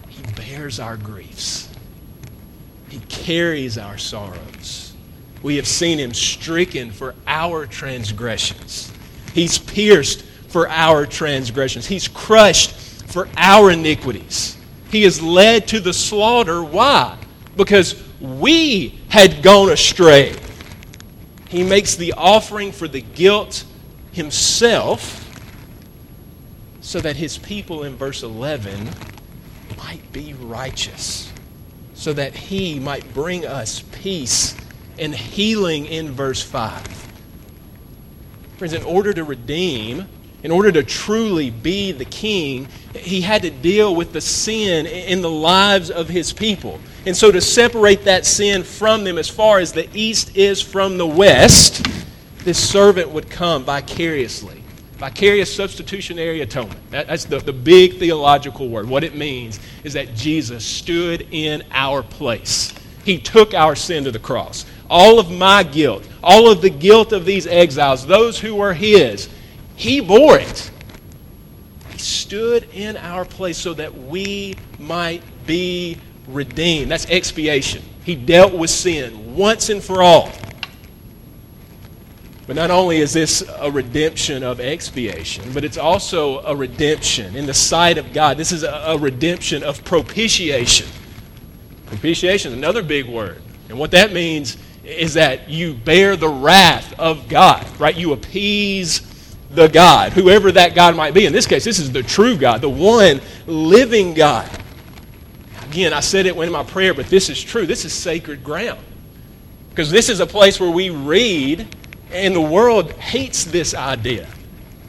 he 0.08 0.22
bears 0.32 0.80
our 0.80 0.96
griefs. 0.96 1.68
He 2.88 3.00
carries 3.08 3.78
our 3.78 3.98
sorrows. 3.98 4.94
We 5.42 5.56
have 5.56 5.66
seen 5.66 5.98
him 5.98 6.14
stricken 6.14 6.90
for 6.90 7.14
our 7.26 7.66
transgressions. 7.66 8.92
He's 9.34 9.58
pierced 9.58 10.22
for 10.48 10.68
our 10.68 11.04
transgressions. 11.06 11.86
He's 11.86 12.06
crushed 12.08 12.72
for 13.10 13.28
our 13.36 13.70
iniquities. 13.70 14.56
He 14.90 15.04
is 15.04 15.20
led 15.20 15.66
to 15.68 15.80
the 15.80 15.92
slaughter. 15.92 16.62
Why? 16.62 17.18
Because 17.56 18.02
we 18.20 18.98
had 19.08 19.42
gone 19.42 19.70
astray. 19.70 20.34
He 21.48 21.62
makes 21.62 21.96
the 21.96 22.14
offering 22.14 22.72
for 22.72 22.88
the 22.88 23.02
guilt 23.02 23.64
himself 24.12 25.18
so 26.80 27.00
that 27.00 27.16
his 27.16 27.38
people 27.38 27.84
in 27.84 27.96
verse 27.96 28.22
11 28.22 28.88
might 29.78 30.12
be 30.12 30.34
righteous, 30.34 31.32
so 31.94 32.12
that 32.12 32.34
he 32.34 32.78
might 32.78 33.14
bring 33.14 33.46
us 33.46 33.82
peace 33.92 34.56
and 34.98 35.14
healing 35.14 35.86
in 35.86 36.10
verse 36.10 36.42
5. 36.42 37.08
Friends, 38.56 38.74
in 38.74 38.82
order 38.82 39.12
to 39.12 39.24
redeem, 39.24 40.06
in 40.42 40.50
order 40.50 40.72
to 40.72 40.82
truly 40.82 41.50
be 41.50 41.92
the 41.92 42.04
king, 42.04 42.66
he 42.96 43.20
had 43.20 43.42
to 43.42 43.50
deal 43.50 43.94
with 43.94 44.12
the 44.12 44.20
sin 44.20 44.86
in 44.86 45.22
the 45.22 45.30
lives 45.30 45.90
of 45.90 46.08
his 46.08 46.32
people. 46.32 46.80
And 47.04 47.16
so, 47.16 47.32
to 47.32 47.40
separate 47.40 48.04
that 48.04 48.24
sin 48.24 48.62
from 48.62 49.02
them 49.02 49.18
as 49.18 49.28
far 49.28 49.58
as 49.58 49.72
the 49.72 49.88
east 49.92 50.36
is 50.36 50.62
from 50.62 50.98
the 50.98 51.06
west, 51.06 51.84
this 52.44 52.58
servant 52.58 53.10
would 53.10 53.28
come 53.28 53.64
vicariously. 53.64 54.62
Vicarious 54.98 55.52
substitutionary 55.52 56.42
atonement. 56.42 56.78
That, 56.92 57.08
that's 57.08 57.24
the, 57.24 57.40
the 57.40 57.52
big 57.52 57.98
theological 57.98 58.68
word. 58.68 58.88
What 58.88 59.02
it 59.02 59.16
means 59.16 59.58
is 59.82 59.94
that 59.94 60.14
Jesus 60.14 60.64
stood 60.64 61.26
in 61.32 61.64
our 61.72 62.04
place. 62.04 62.72
He 63.04 63.18
took 63.18 63.52
our 63.52 63.74
sin 63.74 64.04
to 64.04 64.12
the 64.12 64.20
cross. 64.20 64.64
All 64.88 65.18
of 65.18 65.28
my 65.28 65.64
guilt, 65.64 66.08
all 66.22 66.48
of 66.48 66.62
the 66.62 66.70
guilt 66.70 67.12
of 67.12 67.24
these 67.24 67.48
exiles, 67.48 68.06
those 68.06 68.38
who 68.38 68.54
were 68.54 68.74
His, 68.74 69.28
He 69.74 69.98
bore 69.98 70.38
it. 70.38 70.70
He 71.90 71.98
stood 71.98 72.68
in 72.72 72.96
our 72.96 73.24
place 73.24 73.58
so 73.58 73.74
that 73.74 73.92
we 73.92 74.54
might 74.78 75.22
be 75.46 75.98
redeemed. 76.32 76.90
That's 76.90 77.06
expiation. 77.06 77.82
He 78.04 78.14
dealt 78.14 78.52
with 78.52 78.70
sin 78.70 79.36
once 79.36 79.68
and 79.68 79.82
for 79.82 80.02
all. 80.02 80.30
But 82.46 82.56
not 82.56 82.70
only 82.70 82.98
is 82.98 83.12
this 83.12 83.42
a 83.60 83.70
redemption 83.70 84.42
of 84.42 84.60
expiation, 84.60 85.52
but 85.52 85.64
it's 85.64 85.78
also 85.78 86.40
a 86.40 86.54
redemption 86.54 87.36
in 87.36 87.46
the 87.46 87.54
sight 87.54 87.98
of 87.98 88.12
God. 88.12 88.36
This 88.36 88.50
is 88.50 88.64
a, 88.64 88.70
a 88.88 88.98
redemption 88.98 89.62
of 89.62 89.84
propitiation. 89.84 90.88
Propitiation 91.86 92.52
is 92.52 92.58
another 92.58 92.82
big 92.82 93.06
word. 93.06 93.40
And 93.68 93.78
what 93.78 93.92
that 93.92 94.12
means 94.12 94.56
is 94.84 95.14
that 95.14 95.48
you 95.48 95.74
bear 95.74 96.16
the 96.16 96.28
wrath 96.28 96.98
of 96.98 97.28
God, 97.28 97.64
right? 97.78 97.96
You 97.96 98.12
appease 98.12 99.00
the 99.50 99.68
God, 99.68 100.12
whoever 100.12 100.50
that 100.52 100.74
God 100.74 100.96
might 100.96 101.14
be. 101.14 101.26
In 101.26 101.32
this 101.32 101.46
case, 101.46 101.64
this 101.64 101.78
is 101.78 101.92
the 101.92 102.02
true 102.02 102.36
God, 102.36 102.60
the 102.60 102.68
one 102.68 103.20
living 103.46 104.14
God. 104.14 104.50
Again, 105.72 105.94
I 105.94 106.00
said 106.00 106.26
it 106.26 106.36
when 106.36 106.48
in 106.48 106.52
my 106.52 106.64
prayer, 106.64 106.92
but 106.92 107.06
this 107.06 107.30
is 107.30 107.42
true. 107.42 107.64
This 107.64 107.86
is 107.86 107.94
sacred 107.94 108.44
ground. 108.44 108.78
Because 109.70 109.90
this 109.90 110.10
is 110.10 110.20
a 110.20 110.26
place 110.26 110.60
where 110.60 110.70
we 110.70 110.90
read 110.90 111.66
and 112.10 112.36
the 112.36 112.42
world 112.42 112.92
hates 112.92 113.44
this 113.44 113.74
idea 113.74 114.28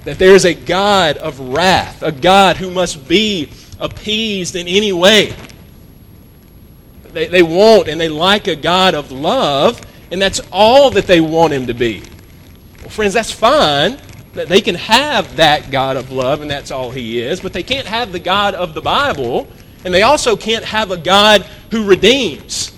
that 0.04 0.20
there 0.20 0.36
is 0.36 0.44
a 0.44 0.54
God 0.54 1.16
of 1.16 1.40
wrath, 1.40 2.04
a 2.04 2.12
God 2.12 2.58
who 2.58 2.70
must 2.70 3.08
be 3.08 3.50
appeased 3.80 4.58
in 4.58 4.68
any 4.68 4.92
way. 4.92 5.34
They, 7.14 7.28
they 7.28 7.44
want 7.44 7.88
and 7.88 7.98
they 7.98 8.10
like 8.10 8.48
a 8.48 8.56
God 8.58 8.94
of 8.94 9.10
love, 9.10 9.80
and 10.12 10.22
that's 10.22 10.42
all 10.52 10.90
that 10.90 11.08
they 11.08 11.22
want 11.22 11.54
him 11.54 11.68
to 11.68 11.74
be. 11.74 12.04
Well, 12.82 12.90
friends, 12.90 13.14
that's 13.14 13.32
fine. 13.32 13.98
That 14.34 14.50
they 14.50 14.60
can 14.60 14.76
have 14.76 15.38
that 15.38 15.72
God 15.72 15.96
of 15.96 16.12
love, 16.12 16.42
and 16.42 16.52
that's 16.52 16.72
all 16.72 16.92
he 16.92 17.22
is, 17.22 17.40
but 17.40 17.54
they 17.54 17.64
can't 17.64 17.88
have 17.88 18.12
the 18.12 18.20
God 18.20 18.54
of 18.54 18.74
the 18.74 18.82
Bible, 18.82 19.48
and 19.86 19.94
they 19.94 20.04
also 20.04 20.36
can't 20.36 20.66
have 20.66 20.92
a 20.92 20.98
God 20.98 21.42
who 21.72 21.86
redeems. 21.86 22.72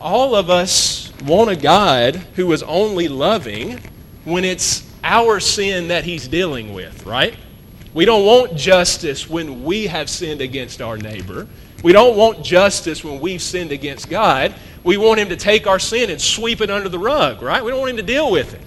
All 0.00 0.34
of 0.34 0.48
us 0.48 1.12
want 1.24 1.50
a 1.50 1.56
God 1.56 2.16
who 2.34 2.52
is 2.52 2.62
only 2.62 3.08
loving 3.08 3.80
when 4.24 4.44
it's 4.44 4.88
our 5.02 5.40
sin 5.40 5.88
that 5.88 6.04
he's 6.04 6.28
dealing 6.28 6.72
with, 6.72 7.04
right? 7.04 7.34
We 7.94 8.04
don't 8.04 8.24
want 8.24 8.56
justice 8.56 9.28
when 9.28 9.64
we 9.64 9.86
have 9.86 10.08
sinned 10.08 10.40
against 10.40 10.80
our 10.80 10.96
neighbor. 10.96 11.48
We 11.82 11.92
don't 11.92 12.16
want 12.16 12.44
justice 12.44 13.02
when 13.02 13.20
we've 13.20 13.42
sinned 13.42 13.72
against 13.72 14.10
God. 14.10 14.54
We 14.84 14.96
want 14.96 15.20
Him 15.20 15.28
to 15.28 15.36
take 15.36 15.66
our 15.66 15.78
sin 15.78 16.10
and 16.10 16.20
sweep 16.20 16.60
it 16.60 16.70
under 16.70 16.88
the 16.88 16.98
rug, 16.98 17.42
right? 17.42 17.64
We 17.64 17.70
don't 17.70 17.80
want 17.80 17.90
Him 17.90 17.96
to 17.98 18.02
deal 18.02 18.30
with 18.30 18.54
it. 18.54 18.60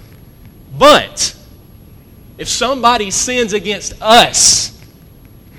But 0.78 1.36
if 2.38 2.47
somebody 2.47 3.12
sins 3.12 3.54
against 3.54 4.02
us, 4.02 4.71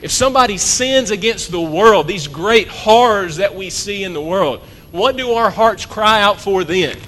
if 0.03 0.11
somebody 0.11 0.59
sins 0.59 1.11
against 1.11 1.53
the 1.53 1.61
world, 1.61 2.09
these 2.09 2.27
great 2.27 2.67
horrors 2.67 3.37
that 3.37 3.55
we 3.55 3.71
see 3.71 4.03
in 4.03 4.13
the 4.13 4.21
world, 4.21 4.61
what 4.91 5.17
do 5.17 5.33
our 5.33 5.51
hearts 5.51 5.87
cry 5.87 6.21
out 6.21 6.41
for 6.41 6.65
then? 6.65 6.99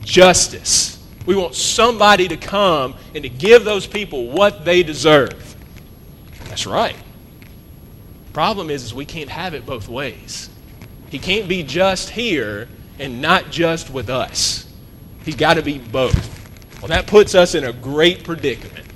Justice. 0.00 0.98
We 1.26 1.36
want 1.36 1.54
somebody 1.54 2.26
to 2.28 2.36
come 2.36 2.94
and 3.14 3.22
to 3.22 3.28
give 3.28 3.64
those 3.64 3.86
people 3.86 4.30
what 4.30 4.64
they 4.64 4.82
deserve. 4.82 5.54
That's 6.48 6.66
right. 6.66 6.96
Problem 8.32 8.70
is, 8.70 8.84
is 8.84 8.94
we 8.94 9.04
can't 9.04 9.30
have 9.30 9.54
it 9.54 9.64
both 9.64 9.88
ways. 9.88 10.50
He 11.10 11.18
can't 11.18 11.48
be 11.48 11.62
just 11.62 12.10
here 12.10 12.68
and 12.98 13.20
not 13.20 13.50
just 13.50 13.90
with 13.90 14.08
us. 14.10 14.66
He's 15.24 15.36
got 15.36 15.54
to 15.54 15.62
be 15.62 15.78
both. 15.78 16.30
Well, 16.80 16.88
that 16.88 17.06
puts 17.06 17.34
us 17.34 17.54
in 17.54 17.64
a 17.64 17.72
great 17.72 18.24
predicament. 18.24 18.86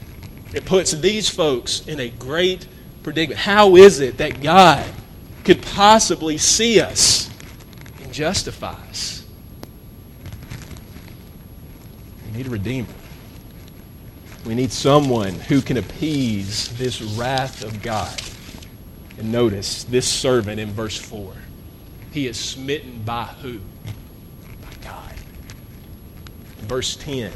It 0.53 0.65
puts 0.65 0.93
these 0.93 1.29
folks 1.29 1.87
in 1.87 2.01
a 2.01 2.09
great 2.09 2.67
predicament. 3.03 3.41
How 3.41 3.77
is 3.77 4.01
it 4.01 4.19
that 4.19 4.43
God 4.43 4.85
could 5.45 5.63
possibly 5.63 6.39
see 6.39 6.81
us 6.81 7.31
and 8.03 8.13
justify 8.13 8.75
us? 8.89 9.25
We 12.27 12.37
need 12.37 12.47
a 12.47 12.51
redeemer. 12.51 12.89
We 14.47 14.55
need 14.55 14.73
someone 14.73 15.35
who 15.35 15.61
can 15.61 15.77
appease 15.77 16.77
this 16.79 17.03
wrath 17.03 17.63
of 17.65 17.83
God. 17.83 18.21
And 19.19 19.33
notice 19.33 19.85
this 19.85 20.07
servant 20.09 20.61
in 20.61 20.71
verse 20.71 20.97
4. 20.97 21.35
He 22.13 22.27
is 22.27 22.39
smitten 22.39 23.03
by 23.05 23.25
who? 23.25 23.59
By 24.63 24.75
God. 24.83 25.15
Verse 26.61 26.97
10. 26.97 27.33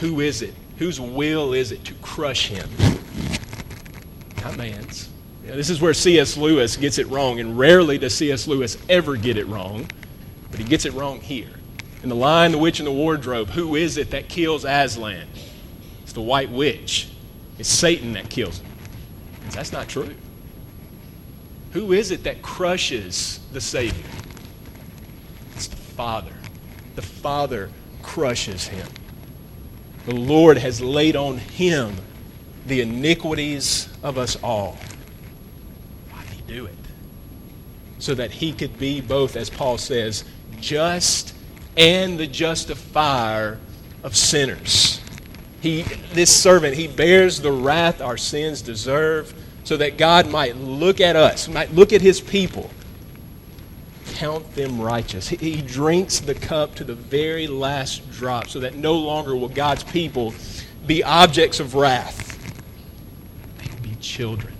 Who 0.00 0.20
is 0.20 0.42
it? 0.42 0.54
Whose 0.78 1.00
will 1.00 1.54
is 1.54 1.72
it 1.72 1.84
to 1.84 1.94
crush 1.94 2.48
him? 2.48 2.68
Not 4.44 4.58
man's. 4.58 5.08
This 5.42 5.70
is 5.70 5.80
where 5.80 5.94
C.S. 5.94 6.36
Lewis 6.36 6.76
gets 6.76 6.98
it 6.98 7.08
wrong, 7.08 7.40
and 7.40 7.58
rarely 7.58 7.96
does 7.96 8.14
C.S. 8.14 8.46
Lewis 8.46 8.76
ever 8.90 9.16
get 9.16 9.38
it 9.38 9.46
wrong, 9.46 9.88
but 10.50 10.60
he 10.60 10.66
gets 10.66 10.84
it 10.84 10.92
wrong 10.92 11.20
here. 11.20 11.48
In 12.02 12.10
The 12.10 12.14
Lion, 12.14 12.52
the 12.52 12.58
Witch, 12.58 12.78
and 12.78 12.86
the 12.86 12.92
Wardrobe, 12.92 13.48
who 13.48 13.74
is 13.74 13.96
it 13.96 14.10
that 14.10 14.28
kills 14.28 14.66
Aslan? 14.66 15.26
It's 16.02 16.12
the 16.12 16.20
White 16.20 16.50
Witch. 16.50 17.08
It's 17.58 17.68
Satan 17.70 18.12
that 18.12 18.28
kills 18.28 18.58
him. 18.58 18.70
That's 19.50 19.72
not 19.72 19.88
true. 19.88 20.14
Who 21.72 21.92
is 21.92 22.10
it 22.10 22.24
that 22.24 22.42
crushes 22.42 23.40
the 23.52 23.60
Savior? 23.60 24.04
It's 25.54 25.68
the 25.68 25.76
Father. 25.76 26.32
The 26.96 27.02
Father 27.02 27.70
crushes 28.02 28.66
him. 28.68 28.88
The 30.04 30.14
Lord 30.14 30.58
has 30.58 30.82
laid 30.82 31.16
on 31.16 31.38
him 31.38 31.96
the 32.66 32.80
iniquities 32.80 33.88
of 34.02 34.18
us 34.18 34.36
all. 34.42 34.76
Why 36.10 36.22
did 36.22 36.30
he 36.30 36.42
do 36.42 36.66
it? 36.66 36.74
So 37.98 38.14
that 38.14 38.30
he 38.30 38.52
could 38.52 38.78
be 38.78 39.00
both, 39.00 39.36
as 39.36 39.50
Paul 39.50 39.78
says, 39.78 40.24
just 40.60 41.34
and 41.76 42.18
the 42.18 42.26
justifier 42.26 43.58
of 44.02 44.16
sinners. 44.16 45.00
He, 45.60 45.82
this 46.12 46.34
servant, 46.34 46.76
he 46.76 46.86
bears 46.86 47.40
the 47.40 47.52
wrath 47.52 48.00
our 48.00 48.16
sins 48.16 48.60
deserve 48.60 49.34
so 49.64 49.78
that 49.78 49.96
God 49.96 50.28
might 50.28 50.56
look 50.56 51.00
at 51.00 51.16
us, 51.16 51.48
might 51.48 51.72
look 51.72 51.92
at 51.92 52.02
his 52.02 52.20
people, 52.20 52.70
count 54.12 54.54
them 54.54 54.80
righteous. 54.80 55.28
He, 55.28 55.36
he 55.36 55.62
drinks 55.62 56.20
the 56.20 56.34
cup 56.34 56.74
to 56.76 56.84
the 56.84 56.94
very 56.94 57.46
last 57.46 58.08
drop 58.10 58.48
so 58.48 58.60
that 58.60 58.74
no 58.74 58.94
longer 58.94 59.34
will 59.34 59.48
God's 59.48 59.84
people 59.84 60.34
be 60.86 61.02
objects 61.02 61.60
of 61.60 61.74
wrath. 61.74 62.23
Children, 64.04 64.54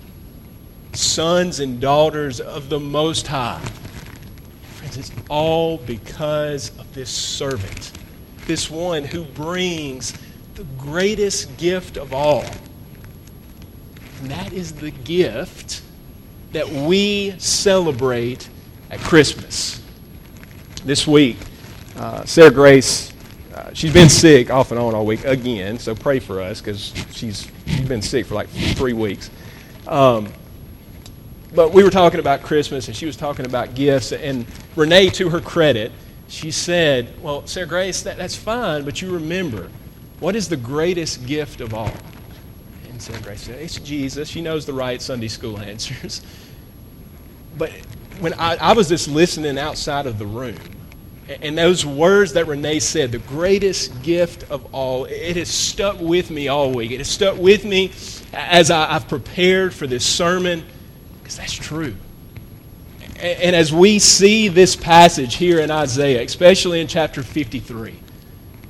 sons 0.93 1.59
and 1.59 1.79
daughters 1.79 2.39
of 2.39 2.69
the 2.69 2.79
Most 2.79 3.27
High. 3.27 3.61
Friends, 4.75 4.97
it's 4.97 5.11
all 5.29 5.77
because 5.77 6.77
of 6.79 6.93
this 6.93 7.09
servant, 7.09 7.91
this 8.47 8.69
one 8.69 9.03
who 9.03 9.23
brings 9.23 10.13
the 10.55 10.63
greatest 10.77 11.57
gift 11.57 11.97
of 11.97 12.13
all 12.13 12.45
and 14.21 14.31
that 14.31 14.53
is 14.53 14.71
the 14.73 14.91
gift 14.91 15.81
that 16.51 16.67
we 16.67 17.35
celebrate 17.37 18.49
at 18.89 18.99
Christmas. 19.01 19.81
This 20.83 21.05
week, 21.05 21.37
uh, 21.97 22.25
Sarah 22.25 22.51
Grace, 22.51 23.13
uh, 23.53 23.73
she's 23.73 23.93
been 23.93 24.09
sick 24.09 24.49
off 24.49 24.71
and 24.71 24.79
on 24.79 24.95
all 24.95 25.05
week 25.05 25.25
again, 25.25 25.77
so 25.79 25.93
pray 25.93 26.19
for 26.19 26.41
us 26.41 26.61
because 26.61 26.93
she's, 27.11 27.51
she's 27.65 27.87
been 27.87 28.01
sick 28.01 28.25
for 28.25 28.35
like 28.35 28.49
three 28.49 28.93
weeks. 28.93 29.29
Um, 29.87 30.31
but 31.53 31.71
we 31.71 31.83
were 31.83 31.89
talking 31.89 32.19
about 32.19 32.41
Christmas, 32.43 32.87
and 32.87 32.95
she 32.95 33.05
was 33.05 33.15
talking 33.15 33.45
about 33.45 33.75
gifts. 33.75 34.11
And 34.11 34.45
Renee, 34.75 35.09
to 35.11 35.29
her 35.29 35.39
credit, 35.39 35.91
she 36.27 36.51
said, 36.51 37.13
Well, 37.21 37.45
Sarah 37.47 37.67
Grace, 37.67 38.01
that, 38.03 38.17
that's 38.17 38.35
fine, 38.35 38.83
but 38.83 39.01
you 39.01 39.11
remember, 39.11 39.69
what 40.19 40.35
is 40.35 40.49
the 40.49 40.57
greatest 40.57 41.25
gift 41.25 41.61
of 41.61 41.73
all? 41.73 41.91
And 42.89 43.01
Sarah 43.01 43.21
Grace 43.21 43.41
said, 43.41 43.61
It's 43.61 43.79
Jesus. 43.79 44.27
She 44.27 44.41
knows 44.41 44.65
the 44.65 44.73
right 44.73 45.01
Sunday 45.01 45.27
school 45.27 45.59
answers. 45.59 46.21
But 47.57 47.71
when 48.19 48.33
I, 48.33 48.55
I 48.55 48.73
was 48.73 48.89
just 48.89 49.07
listening 49.07 49.57
outside 49.57 50.07
of 50.07 50.19
the 50.19 50.25
room, 50.25 50.57
and 51.27 51.57
those 51.57 51.85
words 51.85 52.33
that 52.33 52.47
Renee 52.47 52.79
said, 52.79 53.11
the 53.11 53.17
greatest 53.19 54.03
gift 54.03 54.49
of 54.51 54.73
all, 54.73 55.05
it 55.05 55.35
has 55.37 55.49
stuck 55.49 55.99
with 55.99 56.29
me 56.29 56.47
all 56.47 56.71
week. 56.71 56.91
It 56.91 56.99
has 56.99 57.09
stuck 57.09 57.37
with 57.37 57.65
me 57.65 57.91
as 58.33 58.69
I, 58.69 58.93
have 58.93 59.07
prepared 59.07 59.73
for 59.73 59.87
this 59.87 60.05
sermon, 60.05 60.63
because 61.19 61.37
that's 61.37 61.53
true. 61.53 61.95
And, 63.19 63.39
and 63.39 63.55
as 63.55 63.73
we 63.73 63.99
see 63.99 64.47
this 64.49 64.75
passage 64.75 65.35
here 65.35 65.59
in 65.59 65.71
Isaiah, 65.71 66.21
especially 66.21 66.79
in 66.79 66.87
chapter 66.87 67.23
53, 67.23 67.99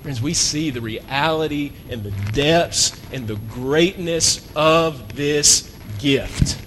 Friends, 0.05 0.21
we 0.21 0.35
see 0.35 0.69
the 0.69 0.81
reality 0.81 1.71
and 1.89 2.03
the 2.03 2.11
depths 2.31 2.95
and 3.11 3.27
the 3.27 3.37
greatness 3.49 4.47
of 4.55 5.15
this 5.15 5.75
gift. 5.97 6.63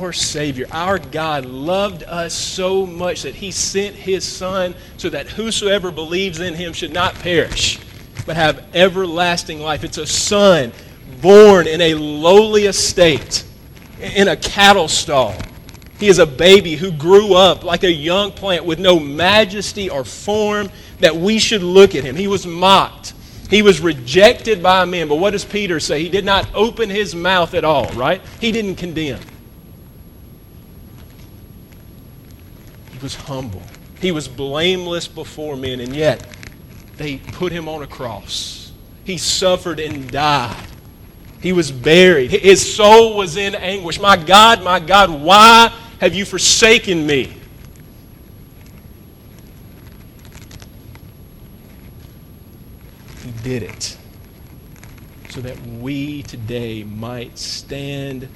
Our 0.00 0.12
Savior, 0.12 0.66
our 0.72 0.98
God, 0.98 1.46
loved 1.46 2.02
us 2.02 2.34
so 2.34 2.84
much 2.84 3.22
that 3.22 3.34
He 3.34 3.50
sent 3.50 3.94
His 3.94 4.24
Son 4.24 4.74
so 4.96 5.08
that 5.08 5.26
whosoever 5.26 5.90
believes 5.90 6.40
in 6.40 6.54
Him 6.54 6.72
should 6.72 6.92
not 6.92 7.14
perish, 7.14 7.78
but 8.26 8.36
have 8.36 8.64
everlasting 8.74 9.60
life. 9.60 9.84
It's 9.84 9.98
a 9.98 10.06
Son 10.06 10.72
born 11.22 11.66
in 11.66 11.80
a 11.80 11.94
lowly 11.94 12.66
estate, 12.66 13.44
in 14.00 14.28
a 14.28 14.36
cattle 14.36 14.88
stall. 14.88 15.34
He 15.98 16.08
is 16.08 16.18
a 16.18 16.26
baby 16.26 16.76
who 16.76 16.92
grew 16.92 17.34
up 17.34 17.64
like 17.64 17.82
a 17.82 17.90
young 17.90 18.32
plant 18.32 18.66
with 18.66 18.78
no 18.78 19.00
majesty 19.00 19.88
or 19.88 20.04
form 20.04 20.68
that 21.00 21.16
we 21.16 21.38
should 21.38 21.62
look 21.62 21.94
at 21.94 22.04
him. 22.04 22.16
He 22.16 22.26
was 22.26 22.46
mocked. 22.46 23.14
He 23.48 23.62
was 23.62 23.80
rejected 23.80 24.62
by 24.62 24.84
men. 24.84 25.08
But 25.08 25.16
what 25.16 25.30
does 25.30 25.44
Peter 25.44 25.80
say? 25.80 26.02
He 26.02 26.10
did 26.10 26.24
not 26.24 26.48
open 26.54 26.90
his 26.90 27.14
mouth 27.14 27.54
at 27.54 27.64
all, 27.64 27.88
right? 27.92 28.20
He 28.40 28.52
didn't 28.52 28.74
condemn. 28.74 29.20
He 32.96 33.02
was 33.02 33.14
humble. 33.14 33.60
He 34.00 34.10
was 34.10 34.26
blameless 34.26 35.06
before 35.06 35.54
men, 35.54 35.80
and 35.80 35.94
yet 35.94 36.26
they 36.96 37.18
put 37.18 37.52
him 37.52 37.68
on 37.68 37.82
a 37.82 37.86
cross. 37.86 38.72
He 39.04 39.18
suffered 39.18 39.78
and 39.80 40.10
died. 40.10 40.66
He 41.42 41.52
was 41.52 41.70
buried. 41.70 42.30
His 42.30 42.74
soul 42.74 43.14
was 43.14 43.36
in 43.36 43.54
anguish. 43.54 44.00
My 44.00 44.16
God, 44.16 44.62
my 44.64 44.80
God, 44.80 45.10
why 45.10 45.70
have 46.00 46.14
you 46.14 46.24
forsaken 46.24 47.06
me? 47.06 47.36
He 53.22 53.30
did 53.42 53.62
it 53.62 53.98
so 55.28 55.42
that 55.42 55.60
we 55.66 56.22
today 56.22 56.82
might 56.82 57.36
stand 57.36 58.26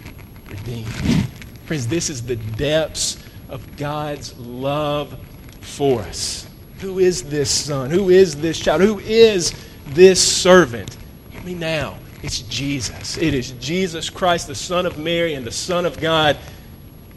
redeemed. 0.51 1.27
Friends, 1.64 1.87
this 1.87 2.11
is 2.11 2.23
the 2.23 2.37
depths 2.37 3.16
of 3.50 3.76
God's 3.76 4.36
love 4.38 5.18
for 5.60 6.00
us. 6.00 6.48
Who 6.78 6.98
is 6.98 7.24
this 7.24 7.50
son? 7.50 7.90
Who 7.90 8.08
is 8.08 8.36
this 8.40 8.58
child? 8.58 8.80
Who 8.80 8.98
is 9.00 9.52
this 9.88 10.20
servant? 10.20 10.96
Hear 11.30 11.42
me 11.42 11.54
now. 11.54 11.98
It's 12.22 12.40
Jesus. 12.42 13.18
It 13.18 13.34
is 13.34 13.52
Jesus 13.52 14.08
Christ, 14.08 14.46
the 14.46 14.54
Son 14.54 14.86
of 14.86 14.98
Mary 14.98 15.34
and 15.34 15.46
the 15.46 15.52
Son 15.52 15.84
of 15.84 16.00
God. 16.00 16.36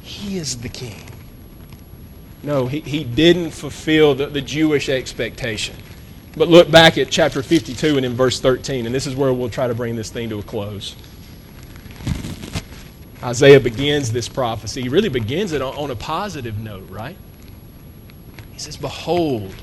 He 0.01 0.37
is 0.37 0.57
the 0.57 0.69
King. 0.69 1.01
No, 2.41 2.67
he, 2.67 2.81
he 2.81 3.03
didn't 3.03 3.51
fulfill 3.51 4.15
the, 4.15 4.27
the 4.27 4.41
Jewish 4.41 4.89
expectation. 4.89 5.75
But 6.35 6.47
look 6.47 6.69
back 6.69 6.97
at 6.97 7.09
chapter 7.09 7.43
52 7.43 7.97
and 7.97 8.05
in 8.05 8.13
verse 8.13 8.39
13, 8.39 8.85
and 8.85 8.93
this 8.93 9.07
is 9.07 9.15
where 9.15 9.31
we'll 9.31 9.49
try 9.49 9.67
to 9.67 9.75
bring 9.75 9.95
this 9.95 10.09
thing 10.09 10.29
to 10.29 10.39
a 10.39 10.43
close. 10.43 10.95
Isaiah 13.23 13.59
begins 13.59 14.11
this 14.11 14.27
prophecy. 14.27 14.81
He 14.81 14.89
really 14.89 15.09
begins 15.09 15.53
it 15.53 15.61
on, 15.61 15.89
a 15.89 15.95
positive 15.95 16.59
note, 16.59 16.89
right? 16.89 17.15
He 18.51 18.59
says, 18.59 18.75
Behold, 18.75 19.55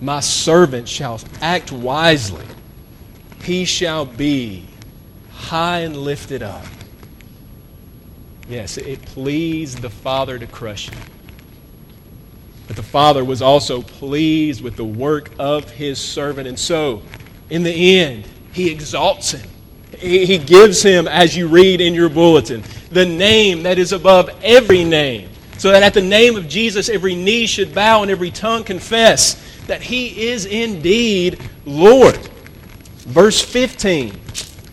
my 0.00 0.20
servant 0.20 0.88
shall 0.88 1.18
act 1.40 1.72
wisely. 1.72 2.44
He 3.42 3.64
shall 3.64 4.04
be 4.04 4.66
high 5.32 5.80
and 5.80 5.96
lifted 5.96 6.42
up. 6.42 6.64
Yes, 8.46 8.76
it 8.76 9.00
pleased 9.02 9.80
the 9.80 9.90
Father 9.90 10.38
to 10.38 10.46
crush 10.46 10.90
him. 10.90 11.00
But 12.66 12.76
the 12.76 12.82
Father 12.82 13.24
was 13.24 13.40
also 13.40 13.80
pleased 13.80 14.60
with 14.60 14.76
the 14.76 14.84
work 14.84 15.30
of 15.38 15.70
his 15.70 15.98
servant. 15.98 16.46
And 16.46 16.58
so, 16.58 17.02
in 17.48 17.62
the 17.62 17.98
end, 17.98 18.26
he 18.52 18.70
exalts 18.70 19.30
him. 19.30 19.48
He 20.00 20.38
gives 20.38 20.82
him, 20.82 21.08
as 21.08 21.36
you 21.36 21.48
read 21.48 21.80
in 21.80 21.94
your 21.94 22.08
bulletin, 22.08 22.62
the 22.90 23.06
name 23.06 23.62
that 23.64 23.78
is 23.78 23.92
above 23.92 24.30
every 24.42 24.84
name. 24.84 25.28
So 25.58 25.72
that 25.72 25.82
at 25.82 25.92
the 25.94 26.02
name 26.02 26.36
of 26.36 26.48
Jesus, 26.48 26.88
every 26.88 27.16
knee 27.16 27.46
should 27.46 27.74
bow 27.74 28.02
and 28.02 28.10
every 28.10 28.30
tongue 28.30 28.62
confess 28.62 29.34
that 29.66 29.82
he 29.82 30.28
is 30.28 30.46
indeed 30.46 31.40
Lord. 31.66 32.16
Verse 32.98 33.42
15 33.42 34.12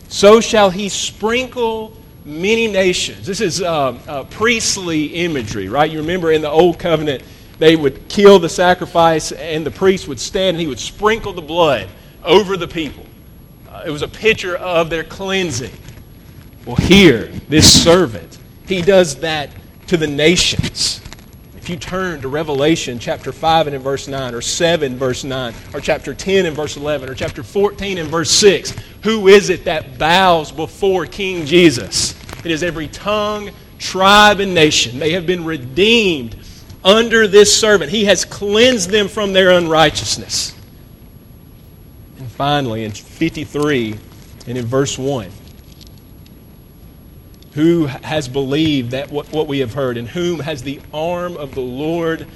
So 0.08 0.40
shall 0.40 0.70
he 0.70 0.88
sprinkle 0.88 1.96
many 2.24 2.66
nations. 2.66 3.26
This 3.26 3.40
is 3.40 3.62
uh, 3.62 3.98
uh, 4.06 4.24
priestly 4.24 5.06
imagery, 5.06 5.68
right? 5.68 5.90
You 5.90 6.00
remember 6.00 6.32
in 6.32 6.42
the 6.42 6.50
Old 6.50 6.78
Covenant, 6.78 7.22
they 7.58 7.76
would 7.76 8.08
kill 8.08 8.38
the 8.38 8.48
sacrifice 8.48 9.32
and 9.32 9.64
the 9.64 9.70
priest 9.70 10.08
would 10.08 10.20
stand 10.20 10.56
and 10.56 10.60
he 10.60 10.66
would 10.66 10.80
sprinkle 10.80 11.32
the 11.32 11.42
blood 11.42 11.88
over 12.24 12.56
the 12.56 12.68
people. 12.68 13.06
It 13.84 13.90
was 13.90 14.02
a 14.02 14.08
picture 14.08 14.56
of 14.56 14.90
their 14.90 15.04
cleansing. 15.04 15.72
Well, 16.64 16.76
here, 16.76 17.26
this 17.48 17.82
servant, 17.82 18.38
he 18.66 18.82
does 18.82 19.16
that 19.16 19.50
to 19.86 19.96
the 19.96 20.06
nations. 20.06 21.00
If 21.56 21.70
you 21.70 21.76
turn 21.76 22.20
to 22.22 22.28
Revelation 22.28 22.98
chapter 22.98 23.32
5 23.32 23.68
and 23.68 23.76
in 23.76 23.82
verse 23.82 24.08
9, 24.08 24.34
or 24.34 24.40
7 24.40 24.96
verse 24.96 25.24
9, 25.24 25.54
or 25.74 25.80
chapter 25.80 26.14
10 26.14 26.46
and 26.46 26.56
verse 26.56 26.76
11, 26.76 27.08
or 27.08 27.14
chapter 27.14 27.42
14 27.42 27.98
and 27.98 28.08
verse 28.08 28.30
6, 28.30 28.74
who 29.02 29.28
is 29.28 29.50
it 29.50 29.64
that 29.64 29.98
bows 29.98 30.50
before 30.52 31.06
King 31.06 31.44
Jesus? 31.46 32.14
It 32.44 32.50
is 32.50 32.62
every 32.62 32.88
tongue, 32.88 33.50
tribe, 33.78 34.40
and 34.40 34.54
nation. 34.54 34.98
They 34.98 35.12
have 35.12 35.26
been 35.26 35.44
redeemed 35.44 36.36
under 36.84 37.28
this 37.28 37.56
servant. 37.56 37.90
He 37.90 38.04
has 38.06 38.24
cleansed 38.24 38.90
them 38.90 39.08
from 39.08 39.32
their 39.32 39.50
unrighteousness 39.50 40.55
finally, 42.36 42.84
in 42.84 42.90
53 42.90 43.98
and 44.46 44.58
in 44.58 44.66
verse 44.66 44.98
1, 44.98 45.30
who 47.52 47.86
has 47.86 48.28
believed 48.28 48.90
that 48.90 49.10
what, 49.10 49.32
what 49.32 49.46
we 49.46 49.60
have 49.60 49.72
heard, 49.72 49.96
and 49.96 50.08
whom 50.08 50.40
has 50.40 50.62
the 50.62 50.80
arm 50.92 51.36
of 51.36 51.54
the 51.54 51.60
Lord 51.60 52.26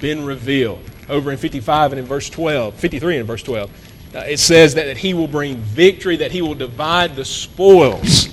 been 0.00 0.24
revealed? 0.24 0.80
Over 1.08 1.30
in 1.30 1.38
55 1.38 1.92
and 1.92 2.00
in 2.00 2.06
verse 2.06 2.28
12, 2.28 2.74
53 2.74 3.14
and 3.14 3.20
in 3.20 3.26
verse 3.26 3.42
12, 3.42 3.70
uh, 4.14 4.18
it 4.20 4.38
says 4.38 4.74
that, 4.74 4.86
that 4.86 4.96
he 4.96 5.14
will 5.14 5.28
bring 5.28 5.56
victory, 5.56 6.16
that 6.16 6.32
he 6.32 6.42
will 6.42 6.54
divide 6.54 7.14
the 7.14 7.24
spoils 7.24 8.28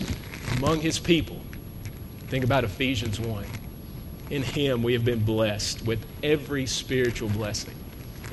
among 0.58 0.80
his 0.80 0.98
people. 0.98 1.40
Think 2.28 2.44
about 2.44 2.64
Ephesians 2.64 3.20
1. 3.20 3.46
In 4.32 4.42
him 4.42 4.82
we 4.82 4.94
have 4.94 5.04
been 5.04 5.24
blessed 5.24 5.86
with 5.86 6.04
every 6.24 6.66
spiritual 6.66 7.30
blessing 7.30 7.76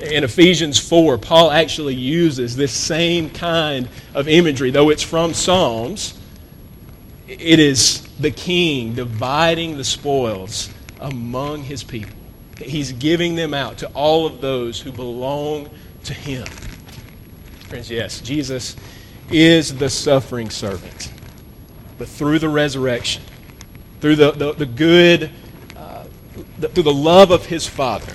in 0.01 0.23
Ephesians 0.23 0.79
4, 0.79 1.17
Paul 1.17 1.51
actually 1.51 1.95
uses 1.95 2.55
this 2.55 2.71
same 2.71 3.29
kind 3.29 3.87
of 4.13 4.27
imagery, 4.27 4.71
though 4.71 4.89
it's 4.89 5.03
from 5.03 5.33
Psalms. 5.33 6.17
It 7.27 7.59
is 7.59 8.01
the 8.19 8.31
king 8.31 8.93
dividing 8.95 9.77
the 9.77 9.83
spoils 9.83 10.69
among 10.99 11.63
his 11.63 11.83
people. 11.83 12.15
He's 12.57 12.91
giving 12.93 13.35
them 13.35 13.53
out 13.53 13.77
to 13.79 13.87
all 13.89 14.25
of 14.25 14.41
those 14.41 14.79
who 14.79 14.91
belong 14.91 15.69
to 16.05 16.13
him. 16.13 16.45
Friends, 17.67 17.89
yes, 17.89 18.19
Jesus 18.21 18.75
is 19.31 19.77
the 19.77 19.89
suffering 19.89 20.49
servant. 20.49 21.11
But 21.97 22.07
through 22.07 22.39
the 22.39 22.49
resurrection, 22.49 23.21
through 24.01 24.15
the, 24.15 24.31
the, 24.31 24.53
the 24.53 24.65
good, 24.65 25.29
uh, 25.75 26.05
the, 26.57 26.69
through 26.69 26.83
the 26.83 26.93
love 26.93 27.31
of 27.31 27.45
his 27.45 27.67
Father, 27.67 28.13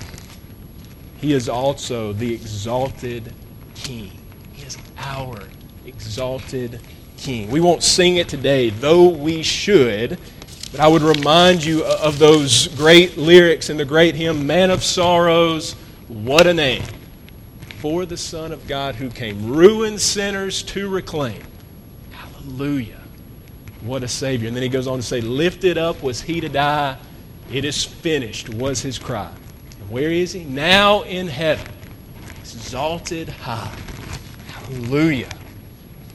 he 1.19 1.33
is 1.33 1.49
also 1.49 2.13
the 2.13 2.33
exalted 2.33 3.33
King. 3.73 4.11
He 4.53 4.65
is 4.65 4.77
our 4.97 5.41
exalted 5.85 6.81
King. 7.17 7.49
We 7.49 7.61
won't 7.61 7.83
sing 7.83 8.17
it 8.17 8.27
today, 8.27 8.69
though 8.69 9.07
we 9.07 9.43
should. 9.43 10.19
But 10.71 10.79
I 10.79 10.87
would 10.87 11.01
remind 11.01 11.63
you 11.63 11.85
of 11.85 12.19
those 12.19 12.67
great 12.69 13.17
lyrics 13.17 13.69
in 13.69 13.77
the 13.77 13.85
great 13.85 14.15
hymn, 14.15 14.45
Man 14.45 14.69
of 14.71 14.83
Sorrows, 14.83 15.73
What 16.07 16.47
a 16.47 16.53
Name. 16.53 16.83
For 17.79 18.05
the 18.05 18.17
Son 18.17 18.51
of 18.51 18.67
God 18.67 18.95
who 18.95 19.09
came, 19.09 19.53
ruined 19.53 20.01
sinners 20.01 20.63
to 20.63 20.89
reclaim. 20.89 21.41
Hallelujah. 22.11 22.99
What 23.81 24.03
a 24.03 24.07
Savior. 24.07 24.47
And 24.47 24.55
then 24.55 24.63
he 24.63 24.69
goes 24.69 24.87
on 24.87 24.97
to 24.97 25.03
say, 25.03 25.21
Lifted 25.21 25.77
up 25.77 26.01
was 26.01 26.21
he 26.21 26.41
to 26.41 26.49
die. 26.49 26.97
It 27.51 27.63
is 27.63 27.83
finished, 27.83 28.49
was 28.49 28.81
his 28.81 28.97
cry. 28.97 29.31
Where 29.89 30.09
is 30.11 30.33
he? 30.33 30.43
Now 30.43 31.03
in 31.03 31.27
heaven, 31.27 31.71
exalted 32.39 33.29
high. 33.29 33.75
Hallelujah. 34.47 35.29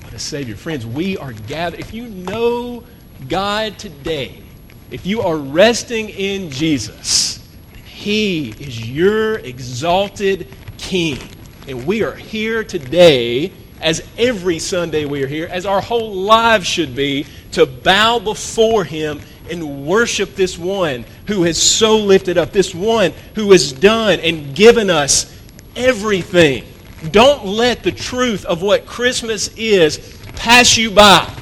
What 0.03 0.13
a 0.13 0.19
Savior. 0.19 0.57
Friends, 0.57 0.85
we 0.85 1.17
are 1.19 1.33
gathered. 1.33 1.79
If 1.79 1.95
you 1.95 2.09
know 2.09 2.83
God 3.29 3.79
today, 3.79 4.43
if 4.91 5.07
you 5.07 5.21
are 5.21 5.37
resting 5.37 6.09
in 6.09 6.51
Jesus, 6.51 7.47
He 7.85 8.51
is 8.59 8.91
your 8.91 9.39
exalted 9.39 10.49
King. 10.77 11.21
And 11.69 11.87
we 11.87 12.03
are 12.03 12.15
here 12.15 12.65
today, 12.65 13.53
as 13.81 14.03
every 14.19 14.59
Sunday 14.59 15.05
we 15.05 15.23
are 15.23 15.29
here, 15.29 15.47
as 15.47 15.65
our 15.65 15.81
whole 15.81 16.13
lives 16.13 16.67
should 16.67 16.97
be, 16.97 17.25
to 17.53 17.67
bow 17.67 18.19
before 18.19 18.83
Him 18.83 19.21
and 19.49 19.87
worship 19.87 20.35
this 20.35 20.59
one 20.59 21.05
who 21.31 21.45
has 21.45 21.63
so 21.63 21.97
lifted 21.97 22.37
up, 22.37 22.51
this 22.51 22.75
one 22.75 23.13
who 23.37 23.53
has 23.53 23.73
done 23.73 24.19
and 24.19 24.55
given 24.55 24.91
us 24.91 25.41
everything. 25.77 26.65
Don't 27.13 27.47
let 27.47 27.85
the 27.85 27.93
truth 27.93 28.45
of 28.45 28.63
what 28.63 28.85
Christmas 28.85 29.49
is 29.57 30.19
pass 30.35 30.77
you 30.77 30.91
by. 30.91 31.33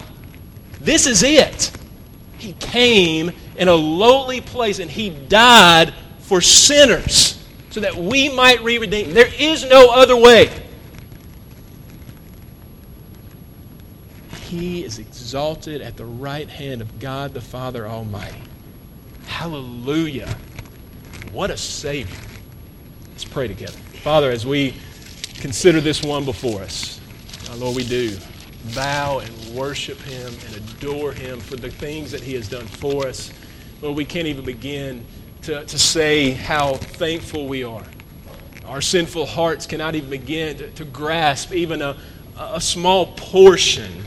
This 0.79 1.07
is 1.07 1.23
it. 1.23 1.73
He 2.37 2.53
came 2.53 3.33
in 3.57 3.69
a 3.69 3.75
lowly 3.75 4.43
place 4.43 4.79
and 4.79 4.91
he 4.91 5.09
died 5.09 5.95
for 6.21 6.43
sinners 6.43 7.43
so 7.71 7.81
that 7.81 7.97
we 7.97 8.29
might 8.29 8.63
be 8.63 8.79
redeemed. 8.79 9.15
There 9.15 9.33
is 9.39 9.65
no 9.65 9.89
other 9.89 10.17
way. 10.17 10.51
He 14.43 14.85
is 14.85 14.99
exalted 14.99 15.81
at 15.81 15.97
the 15.97 16.05
right 16.05 16.49
hand 16.49 16.83
of 16.83 16.99
God 17.01 17.33
the 17.33 17.41
Father 17.41 17.87
Almighty. 17.87 18.48
Hallelujah. 19.29 20.35
What 21.31 21.51
a 21.51 21.57
Savior. 21.57 22.17
Let's 23.11 23.25
pray 23.25 23.47
together. 23.47 23.79
Father, 24.03 24.31
as 24.33 24.45
we 24.45 24.75
consider 25.35 25.81
this 25.81 26.03
one 26.03 26.25
before 26.25 26.63
us, 26.63 27.01
Lord, 27.57 27.77
we 27.77 27.85
do 27.85 28.17
bow 28.75 29.21
and 29.21 29.55
worship 29.55 29.99
Him 30.01 30.33
and 30.47 30.57
adore 30.57 31.13
Him 31.13 31.39
for 31.39 31.57
the 31.57 31.71
things 31.71 32.11
that 32.11 32.21
He 32.21 32.35
has 32.35 32.49
done 32.49 32.67
for 32.67 33.07
us. 33.07 33.33
Lord, 33.81 33.97
we 33.97 34.05
can't 34.05 34.27
even 34.27 34.45
begin 34.45 35.05
to, 35.43 35.65
to 35.65 35.79
say 35.79 36.33
how 36.33 36.75
thankful 36.75 37.47
we 37.47 37.63
are. 37.63 37.85
Our 38.67 38.81
sinful 38.81 39.27
hearts 39.27 39.67
cannot 39.67 39.95
even 39.95 40.11
begin 40.11 40.59
to, 40.59 40.71
to 40.73 40.85
grasp 40.85 41.53
even 41.53 41.81
a, 41.81 41.97
a 42.37 42.61
small 42.61 43.07
portion 43.13 44.05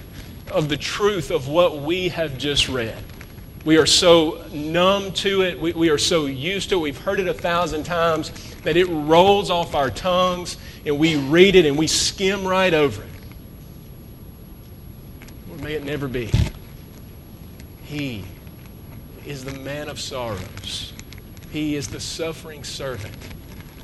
of 0.52 0.68
the 0.68 0.78
truth 0.78 1.32
of 1.32 1.48
what 1.48 1.82
we 1.82 2.10
have 2.10 2.38
just 2.38 2.68
read. 2.68 3.02
We 3.64 3.78
are 3.78 3.86
so 3.86 4.44
numb 4.52 5.12
to 5.14 5.44
it. 5.44 5.60
We, 5.60 5.74
we 5.74 5.90
are 5.90 5.98
so 5.98 6.26
used 6.26 6.70
to 6.70 6.78
it. 6.78 6.80
We've 6.80 6.98
heard 6.98 7.20
it 7.20 7.28
a 7.28 7.34
thousand 7.34 7.84
times 7.84 8.32
that 8.64 8.76
it 8.76 8.86
rolls 8.86 9.52
off 9.52 9.76
our 9.76 9.92
tongues 9.92 10.58
and 10.86 10.98
we 10.98 11.16
read 11.16 11.56
it 11.56 11.66
and 11.66 11.78
we 11.78 11.88
skim 11.88 12.48
right 12.48 12.74
over 12.74 13.04
it. 13.04 13.10
May 15.62 15.74
it 15.74 15.84
never 15.84 16.08
be. 16.08 16.32
He 17.84 18.26
is 19.28 19.46
the 19.46 19.54
man 19.60 19.90
of 19.90 20.00
sorrows, 20.00 20.94
He 21.52 21.76
is 21.76 21.88
the 21.88 22.00
suffering 22.00 22.64
servant. 22.64 23.16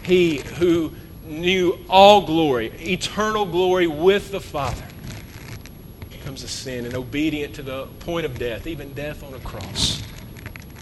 He 0.01 0.37
who 0.37 0.93
knew 1.23 1.77
all 1.87 2.25
glory, 2.25 2.71
eternal 2.79 3.45
glory 3.45 3.85
with 3.85 4.31
the 4.31 4.39
Father 4.39 4.85
comes 6.37 6.43
a 6.43 6.53
sin 6.53 6.85
and 6.85 6.93
obedient 6.93 7.55
to 7.55 7.63
the 7.63 7.87
point 8.01 8.23
of 8.23 8.37
death, 8.37 8.67
even 8.67 8.93
death 8.93 9.23
on 9.23 9.33
a 9.33 9.39
cross. 9.39 10.03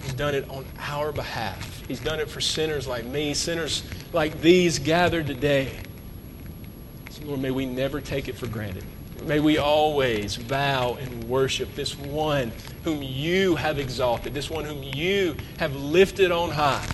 He's 0.04 0.14
done 0.14 0.36
it 0.36 0.50
on 0.50 0.66
our 0.80 1.14
behalf. 1.14 1.82
He's 1.88 2.02
done 2.02 2.20
it 2.20 2.30
for 2.30 2.42
sinners 2.42 2.90
like 2.90 3.06
me, 3.06 3.34
sinners 3.34 3.84
like 4.12 4.42
these 4.42 4.80
gathered 4.80 5.28
today. 5.28 5.72
So, 7.10 7.24
Lord, 7.24 7.40
may 7.40 7.52
we 7.52 7.66
never 7.66 8.02
take 8.02 8.28
it 8.28 8.36
for 8.36 8.48
granted. 8.48 8.84
May 9.24 9.40
we 9.40 9.58
always 9.58 10.36
bow 10.36 10.96
and 10.96 11.24
worship 11.24 11.74
this 11.74 11.98
one 11.98 12.52
whom 12.84 13.02
you 13.02 13.56
have 13.56 13.80
exalted, 13.80 14.34
this 14.34 14.50
one 14.50 14.66
whom 14.66 14.84
you 14.84 15.38
have 15.58 15.74
lifted 15.74 16.32
on 16.34 16.50
high. 16.50 16.86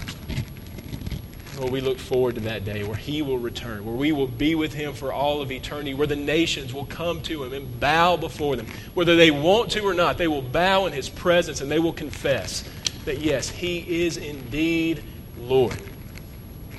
Lord, 1.61 1.73
we 1.73 1.81
look 1.81 1.99
forward 1.99 2.33
to 2.35 2.41
that 2.41 2.65
day 2.65 2.83
where 2.83 2.97
he 2.97 3.21
will 3.21 3.37
return, 3.37 3.85
where 3.85 3.95
we 3.95 4.11
will 4.11 4.25
be 4.25 4.55
with 4.55 4.73
him 4.73 4.93
for 4.93 5.13
all 5.13 5.43
of 5.43 5.51
eternity, 5.51 5.93
where 5.93 6.07
the 6.07 6.15
nations 6.15 6.73
will 6.73 6.87
come 6.87 7.21
to 7.21 7.43
him 7.43 7.53
and 7.53 7.79
bow 7.79 8.17
before 8.17 8.55
them. 8.55 8.65
Whether 8.95 9.15
they 9.15 9.29
want 9.29 9.69
to 9.73 9.81
or 9.81 9.93
not, 9.93 10.17
they 10.17 10.27
will 10.27 10.41
bow 10.41 10.87
in 10.87 10.93
his 10.93 11.07
presence 11.07 11.61
and 11.61 11.69
they 11.69 11.77
will 11.77 11.93
confess 11.93 12.67
that, 13.05 13.19
yes, 13.19 13.47
he 13.47 14.03
is 14.03 14.17
indeed 14.17 15.03
Lord. 15.37 15.79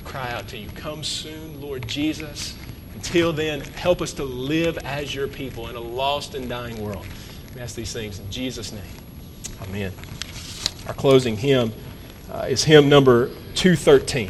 Cry 0.03 0.29
out 0.31 0.49
to 0.49 0.57
you, 0.57 0.67
Come 0.75 1.01
soon, 1.01 1.61
Lord 1.61 1.87
Jesus. 1.87 2.53
Until 2.93 3.31
then, 3.31 3.61
help 3.61 4.01
us 4.01 4.11
to 4.13 4.25
live 4.25 4.77
as 4.79 5.15
your 5.15 5.29
people 5.29 5.69
in 5.69 5.77
a 5.77 5.81
lost 5.81 6.35
and 6.35 6.49
dying 6.49 6.83
world. 6.83 7.05
We 7.55 7.61
ask 7.61 7.73
these 7.73 7.93
things 7.93 8.19
in 8.19 8.29
Jesus' 8.29 8.73
name. 8.73 8.81
Amen. 9.61 9.93
Our 10.87 10.93
closing 10.93 11.37
hymn 11.37 11.71
uh, 12.29 12.47
is 12.49 12.65
hymn 12.65 12.89
number 12.89 13.29
213. 13.55 14.29